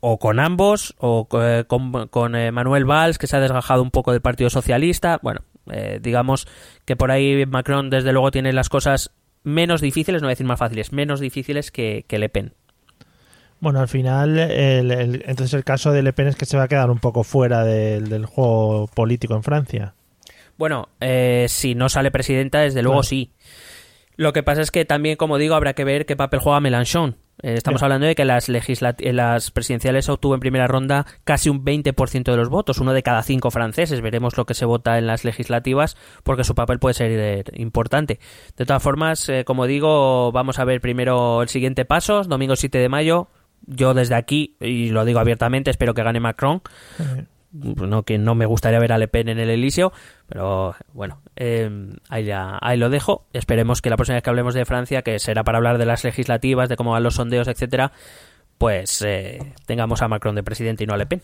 o 0.00 0.18
con 0.18 0.38
ambos 0.38 0.94
o 0.98 1.28
eh, 1.40 1.64
con, 1.66 2.06
con 2.08 2.32
Manuel 2.54 2.84
Valls 2.84 3.18
que 3.18 3.26
se 3.26 3.36
ha 3.36 3.40
desgajado 3.40 3.82
un 3.82 3.90
poco 3.90 4.12
del 4.12 4.20
Partido 4.20 4.48
Socialista, 4.48 5.18
bueno, 5.22 5.40
digamos 6.00 6.46
que 6.84 6.96
por 6.96 7.10
ahí 7.10 7.46
Macron 7.46 7.90
desde 7.90 8.12
luego 8.12 8.30
tiene 8.30 8.52
las 8.52 8.68
cosas 8.68 9.12
menos 9.44 9.80
difíciles, 9.80 10.22
no 10.22 10.26
voy 10.26 10.32
a 10.32 10.36
decir 10.36 10.46
más 10.46 10.58
fáciles, 10.58 10.92
menos 10.92 11.20
difíciles 11.20 11.70
que, 11.70 12.04
que 12.06 12.18
Le 12.18 12.28
Pen. 12.28 12.54
Bueno, 13.60 13.78
al 13.80 13.88
final, 13.88 14.38
el, 14.38 14.90
el, 14.90 15.22
entonces 15.26 15.54
el 15.54 15.62
caso 15.64 15.92
de 15.92 16.02
Le 16.02 16.12
Pen 16.12 16.26
es 16.28 16.36
que 16.36 16.46
se 16.46 16.56
va 16.56 16.64
a 16.64 16.68
quedar 16.68 16.90
un 16.90 16.98
poco 16.98 17.22
fuera 17.22 17.64
del, 17.64 18.08
del 18.08 18.26
juego 18.26 18.88
político 18.88 19.34
en 19.34 19.42
Francia. 19.44 19.94
Bueno, 20.58 20.88
eh, 21.00 21.46
si 21.48 21.74
no 21.74 21.88
sale 21.88 22.10
presidenta, 22.10 22.60
desde 22.60 22.82
luego 22.82 23.00
Claro. 23.00 23.08
sí. 23.08 23.30
Lo 24.16 24.32
que 24.32 24.42
pasa 24.42 24.60
es 24.62 24.70
que 24.70 24.84
también, 24.84 25.16
como 25.16 25.38
digo, 25.38 25.54
habrá 25.54 25.74
que 25.74 25.84
ver 25.84 26.06
qué 26.06 26.16
papel 26.16 26.40
juega 26.40 26.60
Mélenchon. 26.60 27.16
Eh, 27.42 27.54
estamos 27.54 27.82
hablando 27.82 28.06
de 28.06 28.14
que 28.14 28.24
las, 28.24 28.48
eh, 28.48 29.12
las 29.12 29.50
presidenciales 29.50 30.08
obtuvo 30.08 30.34
en 30.34 30.40
primera 30.40 30.68
ronda 30.68 31.06
casi 31.24 31.48
un 31.48 31.64
20% 31.64 32.30
de 32.30 32.36
los 32.36 32.48
votos, 32.48 32.78
uno 32.78 32.92
de 32.92 33.02
cada 33.02 33.22
cinco 33.22 33.50
franceses. 33.50 34.00
Veremos 34.00 34.36
lo 34.36 34.46
que 34.46 34.54
se 34.54 34.64
vota 34.64 34.98
en 34.98 35.06
las 35.06 35.24
legislativas 35.24 35.96
porque 36.22 36.44
su 36.44 36.54
papel 36.54 36.78
puede 36.78 36.94
ser 36.94 37.10
eh, 37.12 37.44
importante. 37.54 38.20
De 38.56 38.64
todas 38.64 38.82
formas, 38.82 39.28
eh, 39.28 39.44
como 39.44 39.66
digo, 39.66 40.32
vamos 40.32 40.58
a 40.58 40.64
ver 40.64 40.80
primero 40.80 41.42
el 41.42 41.48
siguiente 41.48 41.84
paso, 41.84 42.22
domingo 42.22 42.56
7 42.56 42.78
de 42.78 42.88
mayo. 42.88 43.28
Yo 43.64 43.94
desde 43.94 44.16
aquí, 44.16 44.56
y 44.60 44.88
lo 44.88 45.04
digo 45.04 45.20
abiertamente, 45.20 45.70
espero 45.70 45.94
que 45.94 46.02
gane 46.02 46.18
Macron 46.18 46.62
no 47.52 48.02
que 48.02 48.18
no 48.18 48.34
me 48.34 48.46
gustaría 48.46 48.78
ver 48.78 48.92
a 48.92 48.98
Le 48.98 49.08
Pen 49.08 49.28
en 49.28 49.38
el 49.38 49.50
Elíseo, 49.50 49.92
pero 50.26 50.74
bueno, 50.92 51.20
eh, 51.36 51.70
ahí, 52.08 52.24
ya, 52.24 52.58
ahí 52.60 52.78
lo 52.78 52.90
dejo. 52.90 53.26
Esperemos 53.32 53.82
que 53.82 53.90
la 53.90 53.96
próxima 53.96 54.16
vez 54.16 54.24
que 54.24 54.30
hablemos 54.30 54.54
de 54.54 54.64
Francia, 54.64 55.02
que 55.02 55.18
será 55.18 55.44
para 55.44 55.58
hablar 55.58 55.78
de 55.78 55.86
las 55.86 56.04
legislativas, 56.04 56.68
de 56.68 56.76
cómo 56.76 56.92
van 56.92 57.02
los 57.02 57.14
sondeos, 57.14 57.48
etcétera, 57.48 57.92
pues 58.58 59.02
eh, 59.02 59.54
tengamos 59.66 60.02
a 60.02 60.08
Macron 60.08 60.34
de 60.34 60.42
presidente 60.42 60.84
y 60.84 60.86
no 60.86 60.94
a 60.94 60.96
Le 60.96 61.06
Pen. 61.06 61.22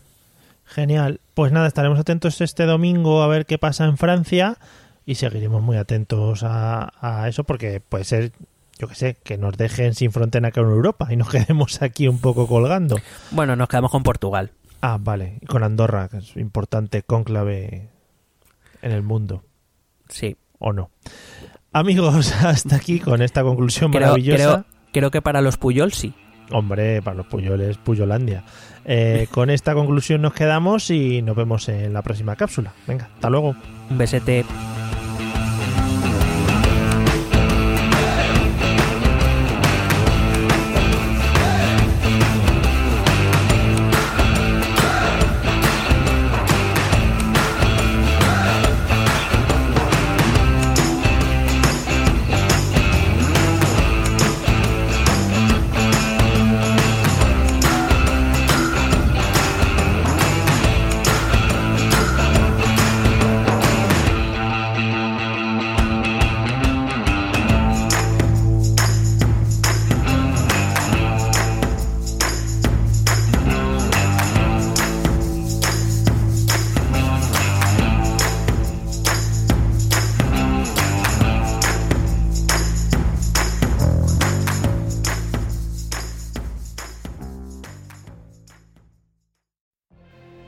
Genial. 0.64 1.20
Pues 1.34 1.50
nada, 1.50 1.66
estaremos 1.66 1.98
atentos 1.98 2.40
este 2.40 2.64
domingo 2.64 3.22
a 3.22 3.28
ver 3.28 3.46
qué 3.46 3.56
pasa 3.58 3.86
en 3.86 3.96
Francia 3.96 4.58
y 5.06 5.14
seguiremos 5.14 5.62
muy 5.62 5.78
atentos 5.78 6.42
a, 6.42 6.92
a 7.00 7.28
eso 7.28 7.44
porque 7.44 7.80
puede 7.80 8.04
ser, 8.04 8.32
yo 8.78 8.86
que 8.86 8.94
sé, 8.94 9.16
que 9.24 9.38
nos 9.38 9.56
dejen 9.56 9.94
sin 9.94 10.12
frontera 10.12 10.52
con 10.52 10.64
Europa 10.64 11.08
y 11.10 11.16
nos 11.16 11.30
quedemos 11.30 11.80
aquí 11.80 12.06
un 12.06 12.18
poco 12.18 12.46
colgando. 12.46 12.96
Bueno, 13.30 13.56
nos 13.56 13.68
quedamos 13.68 13.90
con 13.90 14.02
Portugal. 14.02 14.50
Ah, 14.80 14.98
vale. 15.00 15.38
Y 15.40 15.46
con 15.46 15.62
Andorra, 15.64 16.08
que 16.08 16.18
es 16.18 16.36
importante 16.36 17.02
cónclave 17.02 17.88
en 18.82 18.92
el 18.92 19.02
mundo, 19.02 19.44
Sí. 20.08 20.36
¿o 20.58 20.72
no? 20.72 20.90
Amigos, 21.72 22.32
hasta 22.44 22.76
aquí 22.76 23.00
con 23.00 23.22
esta 23.22 23.42
conclusión 23.42 23.90
Creo, 23.90 24.02
maravillosa. 24.02 24.38
creo, 24.38 24.64
creo 24.92 25.10
que 25.10 25.22
para 25.22 25.40
los 25.40 25.56
Puyol 25.56 25.92
sí. 25.92 26.14
Hombre, 26.50 27.02
para 27.02 27.16
los 27.16 27.26
Puyoles, 27.26 27.76
Puyolandia. 27.76 28.44
Eh, 28.86 29.26
con 29.32 29.50
esta 29.50 29.74
conclusión 29.74 30.22
nos 30.22 30.32
quedamos 30.32 30.90
y 30.90 31.20
nos 31.22 31.36
vemos 31.36 31.68
en 31.68 31.92
la 31.92 32.00
próxima 32.02 32.36
cápsula. 32.36 32.72
Venga, 32.86 33.10
hasta 33.14 33.28
luego. 33.28 33.54
Un 33.90 33.98
besete. 33.98 34.44